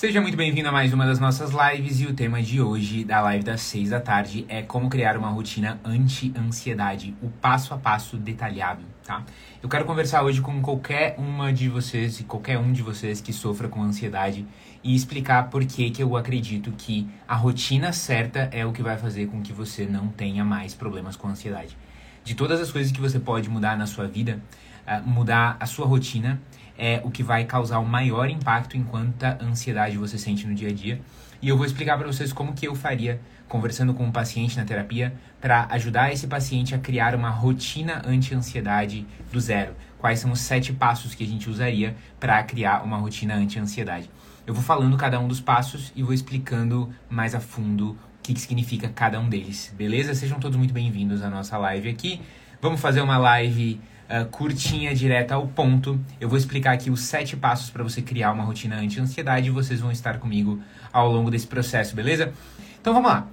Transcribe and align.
Seja 0.00 0.18
muito 0.18 0.34
bem-vindo 0.34 0.66
a 0.66 0.72
mais 0.72 0.94
uma 0.94 1.04
das 1.04 1.18
nossas 1.18 1.50
lives 1.50 2.00
e 2.00 2.06
o 2.06 2.14
tema 2.14 2.40
de 2.40 2.58
hoje, 2.58 3.04
da 3.04 3.20
live 3.20 3.44
das 3.44 3.60
6 3.60 3.90
da 3.90 4.00
tarde, 4.00 4.46
é 4.48 4.62
como 4.62 4.88
criar 4.88 5.14
uma 5.14 5.28
rotina 5.28 5.78
anti-ansiedade, 5.84 7.14
o 7.20 7.28
passo 7.28 7.74
a 7.74 7.76
passo 7.76 8.16
detalhado, 8.16 8.82
tá? 9.04 9.22
Eu 9.62 9.68
quero 9.68 9.84
conversar 9.84 10.22
hoje 10.22 10.40
com 10.40 10.62
qualquer 10.62 11.16
uma 11.18 11.52
de 11.52 11.68
vocês 11.68 12.18
e 12.18 12.24
qualquer 12.24 12.56
um 12.56 12.72
de 12.72 12.80
vocês 12.80 13.20
que 13.20 13.30
sofra 13.30 13.68
com 13.68 13.82
ansiedade 13.82 14.46
e 14.82 14.96
explicar 14.96 15.50
por 15.50 15.62
que 15.66 15.90
que 15.90 16.02
eu 16.02 16.16
acredito 16.16 16.72
que 16.78 17.06
a 17.28 17.34
rotina 17.36 17.92
certa 17.92 18.48
é 18.52 18.64
o 18.64 18.72
que 18.72 18.82
vai 18.82 18.96
fazer 18.96 19.26
com 19.26 19.42
que 19.42 19.52
você 19.52 19.84
não 19.84 20.08
tenha 20.08 20.42
mais 20.42 20.72
problemas 20.72 21.14
com 21.14 21.28
ansiedade. 21.28 21.76
De 22.24 22.34
todas 22.34 22.58
as 22.58 22.72
coisas 22.72 22.90
que 22.90 23.02
você 23.02 23.20
pode 23.20 23.50
mudar 23.50 23.76
na 23.76 23.86
sua 23.86 24.08
vida, 24.08 24.40
uh, 24.86 25.06
mudar 25.06 25.58
a 25.60 25.66
sua 25.66 25.84
rotina 25.84 26.40
é 26.80 26.98
o 27.04 27.10
que 27.10 27.22
vai 27.22 27.44
causar 27.44 27.78
o 27.78 27.84
maior 27.84 28.30
impacto 28.30 28.74
em 28.74 28.82
quanta 28.82 29.38
ansiedade 29.38 29.98
você 29.98 30.16
sente 30.16 30.46
no 30.46 30.54
dia 30.54 30.70
a 30.70 30.72
dia. 30.72 30.98
E 31.42 31.48
eu 31.48 31.56
vou 31.56 31.66
explicar 31.66 31.98
para 31.98 32.06
vocês 32.06 32.32
como 32.32 32.54
que 32.54 32.66
eu 32.66 32.74
faria 32.74 33.20
conversando 33.46 33.92
com 33.92 34.04
um 34.04 34.10
paciente 34.10 34.56
na 34.56 34.64
terapia 34.64 35.12
para 35.40 35.66
ajudar 35.72 36.10
esse 36.10 36.26
paciente 36.26 36.74
a 36.74 36.78
criar 36.78 37.14
uma 37.14 37.28
rotina 37.28 38.00
anti-ansiedade 38.06 39.06
do 39.30 39.38
zero. 39.38 39.74
Quais 39.98 40.20
são 40.20 40.32
os 40.32 40.40
sete 40.40 40.72
passos 40.72 41.14
que 41.14 41.22
a 41.22 41.26
gente 41.26 41.50
usaria 41.50 41.94
para 42.18 42.42
criar 42.44 42.82
uma 42.82 42.96
rotina 42.96 43.34
anti-ansiedade? 43.34 44.10
Eu 44.46 44.54
vou 44.54 44.62
falando 44.62 44.96
cada 44.96 45.20
um 45.20 45.28
dos 45.28 45.40
passos 45.40 45.92
e 45.94 46.02
vou 46.02 46.14
explicando 46.14 46.88
mais 47.10 47.34
a 47.34 47.40
fundo 47.40 47.90
o 47.90 48.22
que, 48.22 48.32
que 48.32 48.40
significa 48.40 48.88
cada 48.88 49.20
um 49.20 49.28
deles, 49.28 49.74
beleza? 49.76 50.14
Sejam 50.14 50.38
todos 50.38 50.56
muito 50.56 50.72
bem-vindos 50.72 51.22
à 51.22 51.28
nossa 51.28 51.58
live 51.58 51.88
aqui. 51.90 52.20
Vamos 52.60 52.80
fazer 52.80 53.00
uma 53.00 53.18
live 53.18 53.80
uh, 54.10 54.26
curtinha, 54.26 54.94
direta 54.94 55.34
ao 55.36 55.46
ponto. 55.46 55.98
Eu 56.20 56.28
vou 56.28 56.36
explicar 56.36 56.72
aqui 56.72 56.90
os 56.90 57.02
sete 57.02 57.36
passos 57.36 57.70
para 57.70 57.84
você 57.84 58.02
criar 58.02 58.32
uma 58.32 58.42
rotina 58.42 58.76
anti-ansiedade 58.76 59.46
e 59.46 59.50
vocês 59.50 59.80
vão 59.80 59.92
estar 59.92 60.18
comigo 60.18 60.60
ao 60.92 61.10
longo 61.10 61.30
desse 61.30 61.46
processo, 61.46 61.94
beleza? 61.94 62.32
Então 62.80 62.92
vamos 62.92 63.10
lá. 63.10 63.26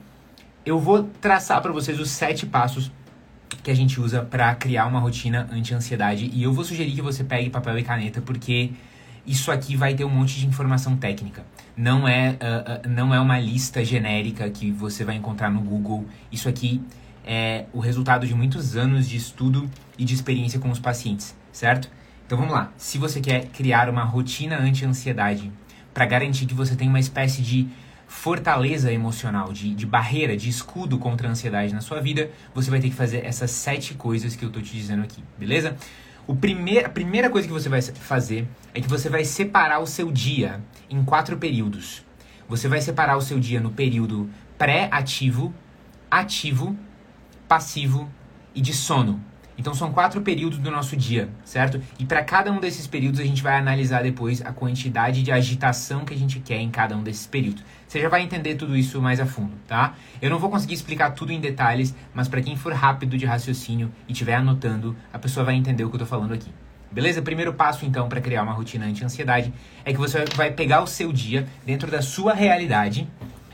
Eu 0.66 0.80
vou 0.80 1.04
traçar 1.04 1.62
para 1.62 1.72
vocês 1.72 2.00
os 2.00 2.12
sete 2.12 2.46
passos 2.46 2.92
que 3.64 3.72
a 3.72 3.76
gente 3.76 4.00
usa 4.00 4.22
para 4.22 4.54
criar 4.56 4.86
uma 4.86 5.00
rotina 5.00 5.48
anti-ansiedade 5.52 6.30
e 6.34 6.44
eu 6.44 6.54
vou 6.54 6.64
sugerir 6.64 6.94
que 6.94 7.02
você 7.02 7.24
pegue 7.24 7.50
papel 7.50 7.80
e 7.80 7.84
caneta 7.84 8.22
porque 8.22 8.72
isso 9.26 9.52
aqui 9.52 9.76
vai 9.76 9.94
ter 9.94 10.06
um 10.06 10.10
monte 10.10 10.40
de 10.40 10.48
informação 10.48 10.96
técnica. 10.96 11.46
Não 11.76 12.08
é, 12.08 12.32
uh, 12.32 12.88
uh, 12.88 12.90
não 12.90 13.14
é 13.14 13.20
uma 13.20 13.38
lista 13.40 13.84
genérica 13.84 14.50
que 14.50 14.72
você 14.72 15.04
vai 15.04 15.16
encontrar 15.16 15.50
no 15.50 15.60
Google. 15.60 16.06
Isso 16.32 16.48
aqui 16.48 16.82
é 17.28 17.66
o 17.74 17.80
resultado 17.80 18.26
de 18.26 18.34
muitos 18.34 18.78
anos 18.78 19.08
de 19.08 19.18
estudo 19.18 19.70
e 19.98 20.06
de 20.06 20.14
experiência 20.14 20.60
com 20.60 20.72
os 20.72 20.80
pacientes, 20.80 21.36
certo? 21.52 21.90
Então 22.26 22.38
vamos 22.38 22.54
lá. 22.54 22.72
Se 22.78 22.98
você 22.98 23.20
quer 23.20 23.48
criar 23.48 23.90
uma 23.90 24.04
rotina 24.04 24.58
anti-ansiedade 24.58 25.52
para 25.94 26.06
garantir 26.06 26.46
que 26.46 26.54
você 26.54 26.76
tem 26.76 26.88
uma 26.88 27.00
espécie 27.00 27.42
de 27.42 27.68
fortaleza 28.08 28.92
emocional, 28.92 29.52
de, 29.52 29.76
de 29.76 29.86
barreira, 29.86 30.38
de 30.38 30.50
escudo 30.50 30.98
contra 30.98 31.28
a 31.28 31.32
ansiedade 31.32 31.74
na 31.74 31.82
sua 31.82 32.00
vida, 32.00 32.32
você 32.56 32.72
vai 32.72 32.80
ter 32.80 32.90
que 32.90 32.96
fazer 32.96 33.26
essas 33.26 33.52
sete 33.52 33.94
coisas 33.94 34.34
que 34.34 34.46
eu 34.46 34.50
tô 34.50 34.62
te 34.62 34.72
dizendo 34.72 35.04
aqui, 35.04 35.22
beleza? 35.38 35.76
O 36.26 36.36
primeir, 36.36 36.86
a 36.86 36.90
primeira 36.90 37.30
coisa 37.30 37.46
que 37.46 37.54
você 37.54 37.68
vai 37.68 37.82
fazer 37.82 38.48
é 38.74 38.80
que 38.80 38.88
você 38.88 39.10
vai 39.10 39.26
separar 39.26 39.80
o 39.80 39.88
seu 39.88 40.12
dia 40.12 40.62
em 40.90 41.04
quatro 41.04 41.38
períodos. 41.38 42.06
Você 42.48 42.70
vai 42.70 42.80
separar 42.80 43.18
o 43.18 43.22
seu 43.22 43.40
dia 43.40 43.60
no 43.60 43.72
período 43.72 44.30
pré-ativo, 44.58 45.54
ativo, 46.10 46.78
passivo 47.48 48.10
e 48.54 48.62
de 48.62 48.74
sono. 48.74 49.22
Então 49.58 49.74
são 49.74 49.92
quatro 49.92 50.22
períodos 50.22 50.60
do 50.60 50.70
nosso 50.70 50.96
dia, 50.96 51.30
certo? 51.44 51.82
E 51.98 52.06
para 52.06 52.24
cada 52.24 52.52
um 52.52 52.60
desses 52.60 52.86
períodos 52.86 53.20
a 53.20 53.24
gente 53.24 53.42
vai 53.42 53.58
analisar 53.58 54.04
depois 54.04 54.40
a 54.46 54.54
quantidade 54.54 55.24
de 55.24 55.32
agitação 55.32 56.06
que 56.06 56.14
a 56.14 56.18
gente 56.18 56.40
quer 56.40 56.60
em 56.60 56.70
cada 56.70 56.96
um 56.96 57.02
desses 57.02 57.26
períodos. 57.26 57.64
Você 57.88 58.00
já 58.00 58.08
vai 58.08 58.22
entender 58.22 58.54
tudo 58.54 58.78
isso 58.78 59.02
mais 59.02 59.20
a 59.20 59.26
fundo, 59.26 59.54
tá? 59.68 59.96
Eu 60.22 60.30
não 60.30 60.38
vou 60.38 60.52
conseguir 60.52 60.76
explicar 60.76 61.12
tudo 61.12 61.32
em 61.32 61.40
detalhes, 61.40 61.96
mas 62.14 62.28
para 62.28 62.42
quem 62.42 62.56
for 62.56 62.72
rápido 62.72 63.18
de 63.18 63.26
raciocínio 63.26 63.92
e 64.08 64.12
estiver 64.12 64.36
anotando, 64.36 64.96
a 65.12 65.18
pessoa 65.18 65.44
vai 65.44 65.56
entender 65.56 65.84
o 65.84 65.90
que 65.90 65.96
eu 65.96 66.02
tô 66.02 66.06
falando 66.06 66.36
aqui. 66.36 66.52
Beleza? 66.92 67.22
Primeiro 67.22 67.54
passo 67.54 67.84
então 67.84 68.08
para 68.08 68.22
criar 68.22 68.44
uma 68.44 68.54
rotina 68.54 68.86
anti-ansiedade 68.86 69.52
é 69.84 69.92
que 69.92 69.98
você 69.98 70.24
vai 70.36 70.52
pegar 70.52 70.84
o 70.84 70.88
seu 70.88 71.12
dia 71.12 71.48
dentro 71.66 71.90
da 71.90 72.02
sua 72.02 72.34
realidade 72.34 73.08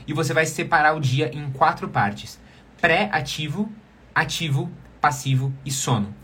e 0.06 0.12
você 0.12 0.34
vai 0.34 0.44
separar 0.44 0.94
o 0.94 1.00
dia 1.00 1.30
em 1.32 1.50
quatro 1.50 1.88
partes: 1.88 2.38
pré-ativo, 2.80 3.72
ativo, 4.14 4.70
passivo 5.00 5.52
e 5.64 5.70
sono. 5.70 6.06
O 6.06 6.14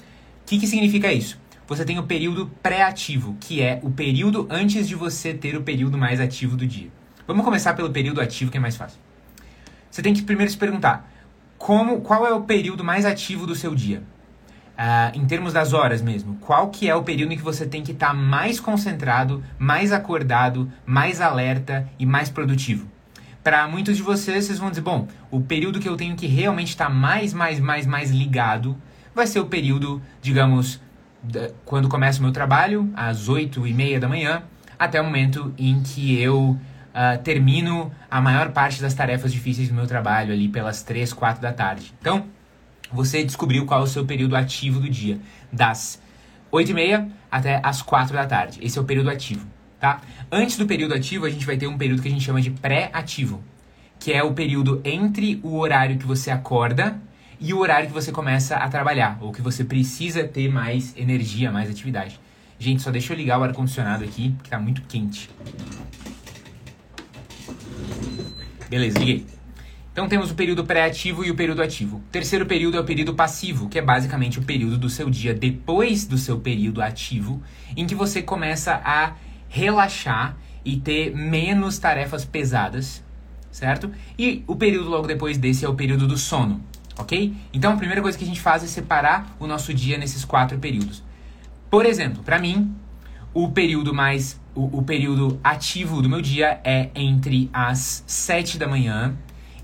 que, 0.47 0.59
que 0.59 0.67
significa 0.67 1.13
isso? 1.13 1.39
Você 1.67 1.85
tem 1.85 1.99
o 1.99 2.03
período 2.03 2.51
pré-ativo, 2.63 3.37
que 3.41 3.63
é 3.63 3.79
o 3.83 3.91
período 3.91 4.47
antes 4.51 4.89
de 4.89 4.95
você 4.95 5.33
ter 5.33 5.57
o 5.57 5.63
período 5.63 5.97
mais 5.97 6.21
ativo 6.21 6.57
do 6.57 6.67
dia. 6.67 6.91
Vamos 7.27 7.45
começar 7.45 7.75
pelo 7.75 7.91
período 7.91 8.21
ativo, 8.21 8.51
que 8.51 8.57
é 8.57 8.61
mais 8.61 8.77
fácil. 8.77 8.99
Você 9.89 10.03
tem 10.03 10.13
que 10.13 10.23
primeiro 10.23 10.51
se 10.51 10.59
perguntar 10.59 11.09
como, 11.57 12.01
qual 12.01 12.27
é 12.27 12.33
o 12.33 12.41
período 12.41 12.83
mais 12.83 13.05
ativo 13.05 13.47
do 13.47 13.55
seu 13.55 13.75
dia. 13.75 14.03
Uh, 14.81 15.17
em 15.17 15.27
termos 15.27 15.53
das 15.53 15.75
horas 15.75 16.01
mesmo, 16.01 16.37
qual 16.41 16.71
que 16.71 16.89
é 16.89 16.95
o 16.95 17.03
período 17.03 17.35
em 17.35 17.37
que 17.37 17.43
você 17.43 17.67
tem 17.67 17.83
que 17.83 17.93
estar 17.93 18.09
tá 18.09 18.15
mais 18.15 18.59
concentrado, 18.59 19.45
mais 19.59 19.93
acordado, 19.93 20.73
mais 20.87 21.21
alerta 21.21 21.87
e 21.99 22.07
mais 22.07 22.31
produtivo? 22.31 22.90
Para 23.43 23.67
muitos 23.67 23.97
de 23.97 24.03
vocês, 24.03 24.45
vocês 24.45 24.59
vão 24.59 24.69
dizer, 24.69 24.83
bom, 24.83 25.09
o 25.31 25.41
período 25.41 25.81
que 25.81 25.89
eu 25.89 25.97
tenho 25.97 26.15
que 26.15 26.27
realmente 26.27 26.69
estar 26.69 26.87
tá 26.87 26.91
mais, 26.91 27.33
mais, 27.33 27.59
mais, 27.59 27.87
mais 27.87 28.11
ligado 28.11 28.77
vai 29.15 29.27
ser 29.27 29.41
o 29.41 29.47
período, 29.47 30.03
digamos, 30.21 30.81
quando 31.65 31.89
começa 31.89 32.19
o 32.19 32.23
meu 32.23 32.33
trabalho, 32.33 32.91
às 32.95 33.29
8 33.29 33.67
e 33.67 33.73
meia 33.73 33.99
da 33.99 34.07
manhã, 34.07 34.43
até 34.79 35.01
o 35.01 35.05
momento 35.05 35.55
em 35.57 35.83
que 35.83 36.21
eu 36.21 36.51
uh, 36.51 37.23
termino 37.23 37.91
a 38.11 38.21
maior 38.21 38.51
parte 38.51 38.81
das 38.83 38.93
tarefas 38.93 39.33
difíceis 39.33 39.69
do 39.69 39.75
meu 39.75 39.87
trabalho, 39.87 40.35
ali 40.35 40.49
pelas 40.49 40.83
3, 40.83 41.11
4 41.13 41.41
da 41.41 41.53
tarde. 41.53 41.95
Então, 41.99 42.27
você 42.93 43.25
descobriu 43.25 43.65
qual 43.65 43.81
é 43.81 43.85
o 43.85 43.87
seu 43.87 44.05
período 44.05 44.37
ativo 44.37 44.81
do 44.81 44.89
dia, 44.91 45.19
das 45.51 46.01
8 46.51 46.71
e 46.71 46.75
meia 46.75 47.09
até 47.31 47.59
as 47.63 47.81
4 47.81 48.15
da 48.15 48.27
tarde. 48.27 48.59
Esse 48.63 48.79
é 48.79 48.83
o 48.83 48.85
período 48.85 49.09
ativo 49.09 49.47
tá? 49.81 50.03
Antes 50.31 50.59
do 50.59 50.67
período 50.67 50.95
ativo, 50.95 51.25
a 51.25 51.31
gente 51.31 51.47
vai 51.47 51.57
ter 51.57 51.67
um 51.67 51.79
período 51.79 52.03
que 52.03 52.09
a 52.09 52.11
gente 52.11 52.23
chama 52.23 52.41
de 52.41 52.51
pré-ativo, 52.51 53.43
que 53.99 54.13
é 54.13 54.23
o 54.23 54.33
período 54.33 54.81
entre 54.85 55.41
o 55.43 55.57
horário 55.57 55.99
que 55.99 56.07
você 56.07 56.31
acorda 56.31 57.01
e 57.41 57.55
o 57.55 57.59
horário 57.59 57.89
que 57.89 57.95
você 57.95 58.13
começa 58.13 58.57
a 58.57 58.69
trabalhar, 58.69 59.17
ou 59.21 59.33
que 59.33 59.41
você 59.41 59.65
precisa 59.65 60.23
ter 60.23 60.49
mais 60.51 60.95
energia, 60.97 61.51
mais 61.51 61.71
atividade. 61.71 62.21
Gente, 62.59 62.83
só 62.83 62.91
deixa 62.91 63.15
eu 63.15 63.17
ligar 63.17 63.41
o 63.41 63.43
ar-condicionado 63.43 64.05
aqui, 64.05 64.35
que 64.43 64.51
tá 64.51 64.59
muito 64.59 64.83
quente. 64.83 65.31
Beleza, 68.69 68.99
liguei. 68.99 69.27
Então 69.93 70.07
temos 70.07 70.31
o 70.31 70.35
período 70.35 70.65
pré-ativo 70.65 71.25
e 71.25 71.31
o 71.31 71.35
período 71.35 71.63
ativo. 71.63 71.97
O 71.97 72.01
terceiro 72.13 72.47
período 72.47 72.77
é 72.77 72.81
o 72.81 72.85
período 72.85 73.15
passivo, 73.15 73.69
que 73.69 73.79
é 73.79 73.83
basicamente 73.83 74.39
o 74.39 74.43
período 74.43 74.79
do 74.79 74.89
seu 74.89 75.11
dia 75.11 75.35
depois 75.35 76.07
do 76.07 76.17
seu 76.17 76.39
período 76.39 76.81
ativo, 76.81 77.43
em 77.77 77.87
que 77.87 77.95
você 77.95 78.23
começa 78.23 78.81
a 78.85 79.15
relaxar 79.51 80.37
e 80.65 80.77
ter 80.77 81.15
menos 81.15 81.79
tarefas 81.79 82.25
pesadas, 82.25 83.05
certo? 83.51 83.91
E 84.19 84.45
o 84.47 84.57
período 84.57 84.89
logo 84.89 85.07
depois 85.07 85.37
desse 85.37 85.65
é 85.65 85.69
o 85.69 85.75
período 85.75 86.07
do 86.07 86.17
sono, 86.17 86.63
ok? 86.97 87.35
Então 87.53 87.73
a 87.73 87.77
primeira 87.77 88.01
coisa 88.01 88.17
que 88.17 88.25
a 88.25 88.27
gente 88.27 88.41
faz 88.41 88.63
é 88.63 88.67
separar 88.67 89.37
o 89.39 89.47
nosso 89.47 89.75
dia 89.75 89.99
nesses 89.99 90.25
quatro 90.25 90.57
períodos. 90.59 91.03
Por 91.69 91.85
exemplo, 91.85 92.23
para 92.23 92.39
mim, 92.39 92.75
o 93.35 93.51
período 93.51 93.93
mais 93.93 94.41
o, 94.55 94.79
o, 94.79 94.83
período 94.83 95.39
ativo 95.43 96.03
do 96.03 96.09
meu 96.09 96.21
dia 96.21 96.61
é 96.65 96.91
entre 96.95 97.49
as 97.53 98.03
7 98.07 98.59
da 98.59 98.67
manhã 98.67 99.17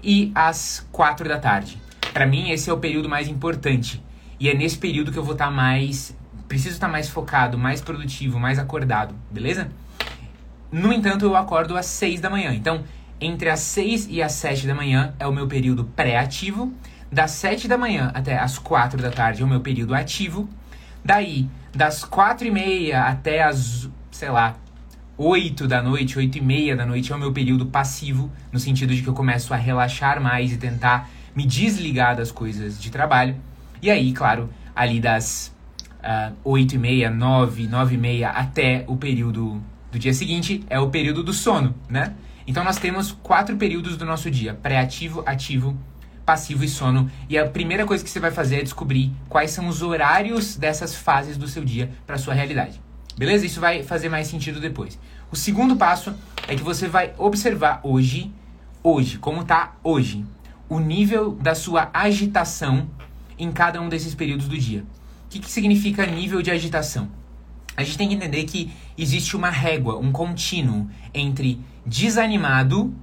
e 0.03 0.31
as 0.35 0.87
4 0.93 1.29
da 1.29 1.39
tarde. 1.39 1.81
Para 2.13 2.27
mim, 2.27 2.51
esse 2.51 2.71
é 2.71 2.73
o 2.73 2.79
período 2.79 3.09
mais 3.09 3.29
importante. 3.29 4.03
E 4.39 4.49
é 4.49 4.55
nesse 4.55 4.79
período 4.79 5.11
que 5.11 5.19
eu 5.19 5.25
vou 5.25 5.33
estar 5.33 5.47
tá 5.47 5.51
mais 5.51 6.17
preciso 6.49 6.75
estar 6.75 6.89
mais 6.89 7.09
focado, 7.09 7.59
mais 7.59 7.81
produtivo, 7.81 8.39
mais 8.39 8.59
acordado, 8.59 9.15
beleza? 9.31 9.69
No 10.71 10.93
entanto, 10.93 11.25
eu 11.25 11.37
acordo 11.37 11.77
às 11.77 11.87
6 11.87 12.21
da 12.21 12.29
manhã. 12.29 12.53
Então, 12.55 12.85
entre 13.21 13.49
as 13.49 13.61
6 13.61 14.09
e 14.11 14.23
as 14.23 14.33
7 14.33 14.67
da 14.67 14.75
manhã 14.75 15.15
é 15.19 15.27
o 15.27 15.33
meu 15.33 15.47
período 15.47 15.85
pré-ativo. 15.85 16.73
Das 17.11 17.31
7 17.33 17.69
da 17.69 17.79
manhã 17.79 18.11
até 18.15 18.39
as 18.39 18.59
4 18.59 19.01
da 19.01 19.11
tarde 19.11 19.43
é 19.43 19.45
o 19.45 19.49
meu 19.49 19.61
período 19.61 19.95
ativo. 19.95 20.49
Daí, 21.05 21.49
das 21.75 22.05
4 22.05 22.49
e 22.49 22.51
meia 22.51 23.05
até 23.05 23.43
as, 23.43 23.89
sei 24.11 24.29
lá, 24.29 24.57
8 25.17 25.67
da 25.67 25.81
noite, 25.81 26.19
8 26.19 26.37
e 26.37 26.41
meia 26.43 26.77
da 26.77 26.85
noite 26.85 27.13
é 27.13 27.17
o 27.17 27.19
meu 27.19 27.33
período 27.33 27.67
passivo, 27.67 28.31
no 28.53 28.59
sentido 28.59 28.95
de 28.95 29.03
que 29.03 29.09
eu 29.09 29.15
começo 29.15 29.55
a 29.55 29.57
relaxar 29.57 30.21
mais 30.21 30.53
e 30.53 30.59
tentar 30.59 31.09
me 31.35 31.47
desligar 31.47 32.17
das 32.17 32.31
coisas 32.31 32.79
de 32.79 32.91
trabalho. 32.91 33.37
E 33.81 33.91
aí, 33.91 34.13
claro, 34.13 34.51
ali 34.75 35.01
das 35.01 35.56
uh, 36.07 36.35
8 36.45 36.75
e 36.75 36.79
meia, 36.79 37.11
9, 37.11 37.67
9 37.67 37.95
e 37.95 37.99
meia 37.99 38.31
até 38.31 38.85
o 38.87 38.97
período 38.97 39.61
do 39.91 39.99
dia 39.99 40.15
seguinte 40.15 40.65
é 40.71 40.79
o 40.79 40.89
período 40.89 41.23
do 41.23 41.33
sono, 41.33 41.75
né? 41.89 42.15
Então 42.47 42.63
nós 42.63 42.77
temos 42.77 43.11
quatro 43.11 43.57
períodos 43.57 43.97
do 43.97 44.05
nosso 44.05 44.31
dia: 44.31 44.55
pré-ativo, 44.55 45.23
ativo, 45.27 45.77
passivo 46.25 46.65
e 46.65 46.69
sono. 46.69 47.11
E 47.29 47.37
a 47.37 47.47
primeira 47.49 47.85
coisa 47.85 48.05
que 48.05 48.11
você 48.11 48.21
vai 48.21 48.31
fazer 48.31 48.61
é 48.61 48.63
descobrir 48.63 49.13
quais 49.29 49.51
são 49.51 49.67
os 49.67 49.83
horários 49.83 50.57
dessas 50.57 50.95
fases 50.95 51.37
do 51.37 51.49
seu 51.49 51.65
dia 51.65 51.91
para 52.07 52.19
sua 52.19 52.35
realidade. 52.35 52.81
Beleza? 53.17 53.47
Isso 53.47 53.61
vai 53.61 53.83
fazer 53.83 54.09
mais 54.09 54.29
sentido 54.29 54.61
depois. 54.61 54.99
O 55.31 55.37
segundo 55.37 55.77
passo 55.77 56.15
é 56.47 56.55
que 56.55 56.63
você 56.63 56.87
vai 56.87 57.15
observar 57.19 57.81
hoje, 57.83 58.31
hoje, 58.83 59.19
como 59.19 59.43
tá 59.43 59.75
hoje, 59.83 60.25
o 60.69 60.79
nível 60.79 61.33
da 61.33 61.55
sua 61.55 61.91
agitação 61.93 62.89
em 63.39 63.51
cada 63.51 63.81
um 63.81 63.89
desses 63.89 64.15
períodos 64.15 64.47
do 64.49 64.57
dia. 64.57 64.85
O 65.27 65.29
que, 65.29 65.41
que 65.41 65.51
significa 65.51 66.07
nível 66.07 66.41
de 66.41 66.53
agitação? 66.53 67.11
A 67.77 67.83
gente 67.83 67.99
tem 67.99 68.09
que 68.09 68.15
entender 68.15 68.45
que 68.45 68.73
existe 68.97 69.37
uma 69.37 69.51
régua, 69.51 69.99
um 69.99 70.13
contínuo 70.13 70.89
entre 71.13 71.61
desanimado, 71.85 72.95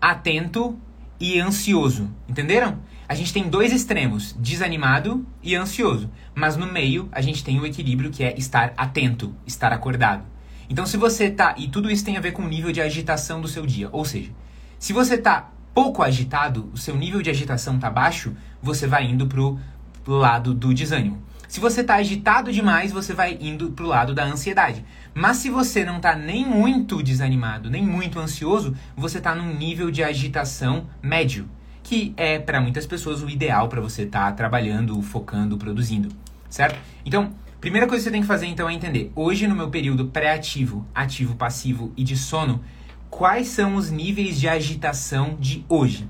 atento 0.00 0.78
e 1.20 1.40
ansioso. 1.40 2.08
Entenderam? 2.28 2.78
A 3.08 3.14
gente 3.14 3.32
tem 3.32 3.48
dois 3.48 3.72
extremos, 3.72 4.34
desanimado 4.38 5.26
e 5.42 5.54
ansioso. 5.54 6.08
Mas 6.34 6.56
no 6.56 6.66
meio, 6.66 7.08
a 7.12 7.20
gente 7.20 7.44
tem 7.44 7.58
o 7.60 7.66
equilíbrio 7.66 8.10
que 8.10 8.22
é 8.22 8.36
estar 8.38 8.72
atento, 8.76 9.34
estar 9.44 9.72
acordado. 9.72 10.24
Então, 10.70 10.86
se 10.86 10.96
você 10.96 11.30
tá. 11.30 11.54
E 11.58 11.68
tudo 11.68 11.90
isso 11.90 12.04
tem 12.04 12.16
a 12.16 12.20
ver 12.20 12.32
com 12.32 12.42
o 12.42 12.48
nível 12.48 12.72
de 12.72 12.80
agitação 12.80 13.40
do 13.40 13.48
seu 13.48 13.66
dia. 13.66 13.88
Ou 13.92 14.04
seja, 14.04 14.30
se 14.78 14.92
você 14.92 15.18
tá 15.18 15.50
pouco 15.74 16.02
agitado, 16.02 16.70
o 16.72 16.78
seu 16.78 16.96
nível 16.96 17.20
de 17.20 17.28
agitação 17.28 17.78
tá 17.78 17.90
baixo, 17.90 18.34
você 18.62 18.86
vai 18.86 19.04
indo 19.04 19.26
pro 19.26 19.58
lado 20.06 20.54
do 20.54 20.72
desânimo. 20.72 21.25
Se 21.48 21.60
você 21.60 21.82
tá 21.84 21.96
agitado 21.96 22.52
demais, 22.52 22.92
você 22.92 23.12
vai 23.12 23.38
indo 23.40 23.70
pro 23.70 23.86
lado 23.86 24.14
da 24.14 24.24
ansiedade. 24.24 24.84
Mas 25.14 25.38
se 25.38 25.50
você 25.50 25.84
não 25.84 26.00
tá 26.00 26.14
nem 26.14 26.44
muito 26.44 27.02
desanimado, 27.02 27.70
nem 27.70 27.84
muito 27.84 28.18
ansioso, 28.18 28.76
você 28.96 29.20
tá 29.20 29.34
num 29.34 29.54
nível 29.54 29.90
de 29.90 30.02
agitação 30.02 30.86
médio 31.02 31.48
que 31.86 32.12
é 32.16 32.36
para 32.36 32.60
muitas 32.60 32.84
pessoas 32.84 33.22
o 33.22 33.30
ideal 33.30 33.68
para 33.68 33.80
você 33.80 34.02
estar 34.02 34.26
tá 34.26 34.32
trabalhando, 34.32 35.00
focando, 35.02 35.56
produzindo, 35.56 36.08
certo? 36.50 36.76
Então, 37.04 37.32
primeira 37.60 37.86
coisa 37.86 38.02
que 38.02 38.08
você 38.08 38.10
tem 38.10 38.22
que 38.22 38.26
fazer 38.26 38.46
então 38.46 38.68
é 38.68 38.74
entender, 38.74 39.12
hoje 39.14 39.46
no 39.46 39.54
meu 39.54 39.70
período 39.70 40.06
pré-ativo, 40.06 40.84
ativo, 40.92 41.36
passivo 41.36 41.92
e 41.96 42.02
de 42.02 42.16
sono, 42.16 42.60
quais 43.08 43.46
são 43.46 43.76
os 43.76 43.88
níveis 43.88 44.40
de 44.40 44.48
agitação 44.48 45.36
de 45.38 45.64
hoje? 45.68 46.08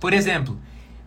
Por 0.00 0.12
exemplo, 0.12 0.58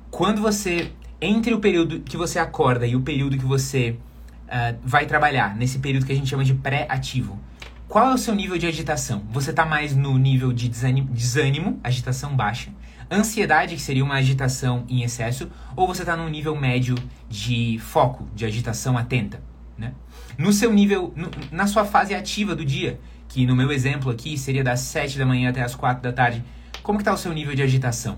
quando 0.09 0.41
você 0.41 0.93
entre 1.25 1.53
o 1.53 1.59
período 1.59 2.01
que 2.01 2.17
você 2.17 2.39
acorda 2.39 2.85
e 2.85 2.95
o 2.95 3.01
período 3.01 3.37
que 3.37 3.45
você 3.45 3.97
uh, 4.45 4.77
vai 4.83 5.05
trabalhar, 5.05 5.55
nesse 5.55 5.79
período 5.79 6.05
que 6.05 6.11
a 6.11 6.15
gente 6.15 6.29
chama 6.29 6.43
de 6.43 6.53
pré-ativo, 6.53 7.39
qual 7.87 8.09
é 8.09 8.13
o 8.13 8.17
seu 8.17 8.33
nível 8.35 8.57
de 8.57 8.65
agitação? 8.65 9.23
Você 9.31 9.51
está 9.51 9.65
mais 9.65 9.95
no 9.95 10.17
nível 10.17 10.51
de 10.51 10.67
desânimo, 10.67 11.07
desânimo, 11.11 11.79
agitação 11.83 12.35
baixa, 12.35 12.71
ansiedade, 13.11 13.75
que 13.75 13.81
seria 13.81 14.03
uma 14.03 14.15
agitação 14.15 14.85
em 14.89 15.03
excesso, 15.03 15.49
ou 15.75 15.87
você 15.87 16.01
está 16.01 16.17
num 16.17 16.27
nível 16.27 16.55
médio 16.55 16.95
de 17.29 17.79
foco, 17.79 18.27
de 18.35 18.45
agitação 18.45 18.97
atenta. 18.97 19.41
Né? 19.77 19.93
No 20.37 20.51
seu 20.51 20.73
nível, 20.73 21.13
no, 21.15 21.29
na 21.51 21.67
sua 21.67 21.85
fase 21.85 22.13
ativa 22.13 22.55
do 22.55 22.65
dia, 22.65 22.99
que 23.27 23.45
no 23.45 23.55
meu 23.55 23.71
exemplo 23.71 24.11
aqui 24.11 24.37
seria 24.37 24.63
das 24.63 24.79
7 24.81 25.17
da 25.17 25.25
manhã 25.25 25.49
até 25.49 25.61
as 25.61 25.75
4 25.75 26.01
da 26.01 26.11
tarde, 26.11 26.43
como 26.81 26.97
que 26.97 27.01
está 27.01 27.13
o 27.13 27.17
seu 27.17 27.33
nível 27.33 27.55
de 27.55 27.61
agitação? 27.61 28.17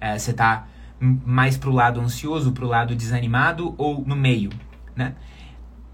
É, 0.00 0.18
você 0.18 0.30
está 0.30 0.66
mais 1.02 1.56
para 1.56 1.68
o 1.68 1.72
lado 1.72 2.00
ansioso, 2.00 2.52
para 2.52 2.64
o 2.64 2.68
lado 2.68 2.94
desanimado 2.94 3.74
ou 3.76 4.04
no 4.06 4.14
meio? 4.14 4.50
Né? 4.94 5.14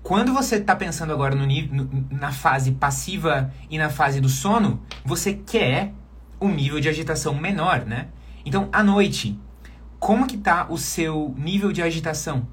Quando 0.03 0.33
você 0.33 0.57
está 0.57 0.75
pensando 0.77 1.13
agora 1.13 1.35
no, 1.35 1.47
no, 1.47 2.07
na 2.11 2.33
fase 2.33 2.73
passiva 2.73 3.53
e 3.69 3.79
na 3.79 3.91
fase 3.91 4.21
do 4.21 4.29
sono, 4.29 4.83
você 5.05 5.35
quer 5.35 5.93
um 6.41 6.49
nível 6.49 6.81
de 6.81 6.89
agitação 6.89 7.35
menor, 7.35 7.85
né? 7.85 8.09
Então, 8.45 8.69
à 8.73 8.83
noite, 8.83 9.39
como 9.99 10.27
que 10.27 10.39
tá 10.39 10.67
o 10.71 10.79
seu 10.79 11.35
nível 11.37 11.73
de 11.73 11.83
agitação? 11.83 12.47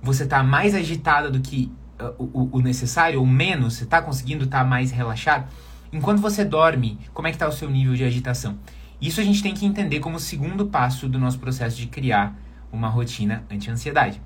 Você 0.00 0.26
tá 0.26 0.42
mais 0.42 0.74
agitada 0.74 1.30
do 1.30 1.40
que 1.40 1.70
uh, 2.00 2.14
o, 2.18 2.58
o, 2.58 2.60
necessário 2.60 3.20
ou 3.20 3.26
menos? 3.26 3.74
Você 3.74 3.86
tá 3.86 4.00
conseguindo 4.00 4.44
estar 4.44 4.60
tá 4.60 4.64
mais 4.64 4.90
relaxado? 4.90 5.46
Enquanto 5.92 6.20
você 6.20 6.44
dorme, 6.44 6.98
como 7.12 7.28
é 7.28 7.32
que 7.32 7.38
tá 7.38 7.48
o 7.48 7.52
seu 7.52 7.68
nível 7.68 7.94
de 7.94 8.04
agitação? 8.04 8.58
Isso 9.02 9.20
a 9.20 9.24
gente 9.24 9.42
tem 9.42 9.52
que 9.52 9.66
entender 9.66 9.98
como 9.98 10.20
segundo 10.20 10.66
passo 10.66 11.08
do 11.08 11.18
nosso 11.18 11.40
processo 11.40 11.76
de 11.76 11.88
criar 11.88 12.38
uma 12.70 12.88
rotina 12.88 13.44
anti-ansiedade. 13.50 14.22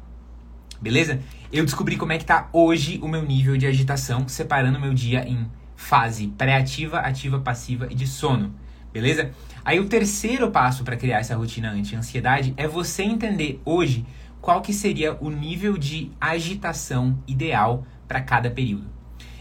Beleza? 0.78 1.18
Eu 1.50 1.64
descobri 1.64 1.96
como 1.96 2.12
é 2.12 2.18
que 2.18 2.26
tá 2.26 2.50
hoje 2.52 3.00
o 3.02 3.08
meu 3.08 3.22
nível 3.22 3.56
de 3.56 3.66
agitação, 3.66 4.28
separando 4.28 4.76
o 4.76 4.80
meu 4.80 4.92
dia 4.92 5.26
em 5.26 5.50
fase 5.74 6.26
pré-ativa, 6.28 6.98
ativa, 6.98 7.38
passiva 7.38 7.88
e 7.90 7.94
de 7.94 8.06
sono. 8.06 8.54
Beleza? 8.92 9.30
Aí 9.64 9.80
o 9.80 9.88
terceiro 9.88 10.50
passo 10.50 10.84
para 10.84 10.96
criar 10.96 11.20
essa 11.20 11.34
rotina 11.34 11.70
anti-ansiedade 11.70 12.52
é 12.58 12.68
você 12.68 13.02
entender 13.02 13.62
hoje 13.64 14.04
qual 14.42 14.60
que 14.60 14.74
seria 14.74 15.16
o 15.22 15.30
nível 15.30 15.78
de 15.78 16.10
agitação 16.20 17.18
ideal 17.26 17.86
para 18.06 18.20
cada 18.20 18.50
período. 18.50 18.84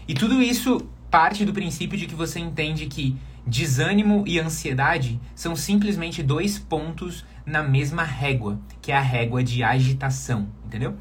E 0.08 0.14
tudo 0.14 0.42
isso 0.42 0.88
parte 1.10 1.44
do 1.44 1.52
princípio 1.52 1.98
de 1.98 2.06
que 2.06 2.14
você 2.14 2.40
entende 2.40 2.86
que 2.86 3.16
desânimo 3.46 4.24
e 4.26 4.38
ansiedade 4.38 5.20
são 5.34 5.54
simplesmente 5.54 6.22
dois 6.22 6.58
pontos 6.58 7.24
na 7.44 7.62
mesma 7.62 8.02
régua, 8.02 8.58
que 8.82 8.90
é 8.90 8.96
a 8.96 9.00
régua 9.00 9.42
de 9.44 9.62
agitação, 9.62 10.48
entendeu? 10.64 10.96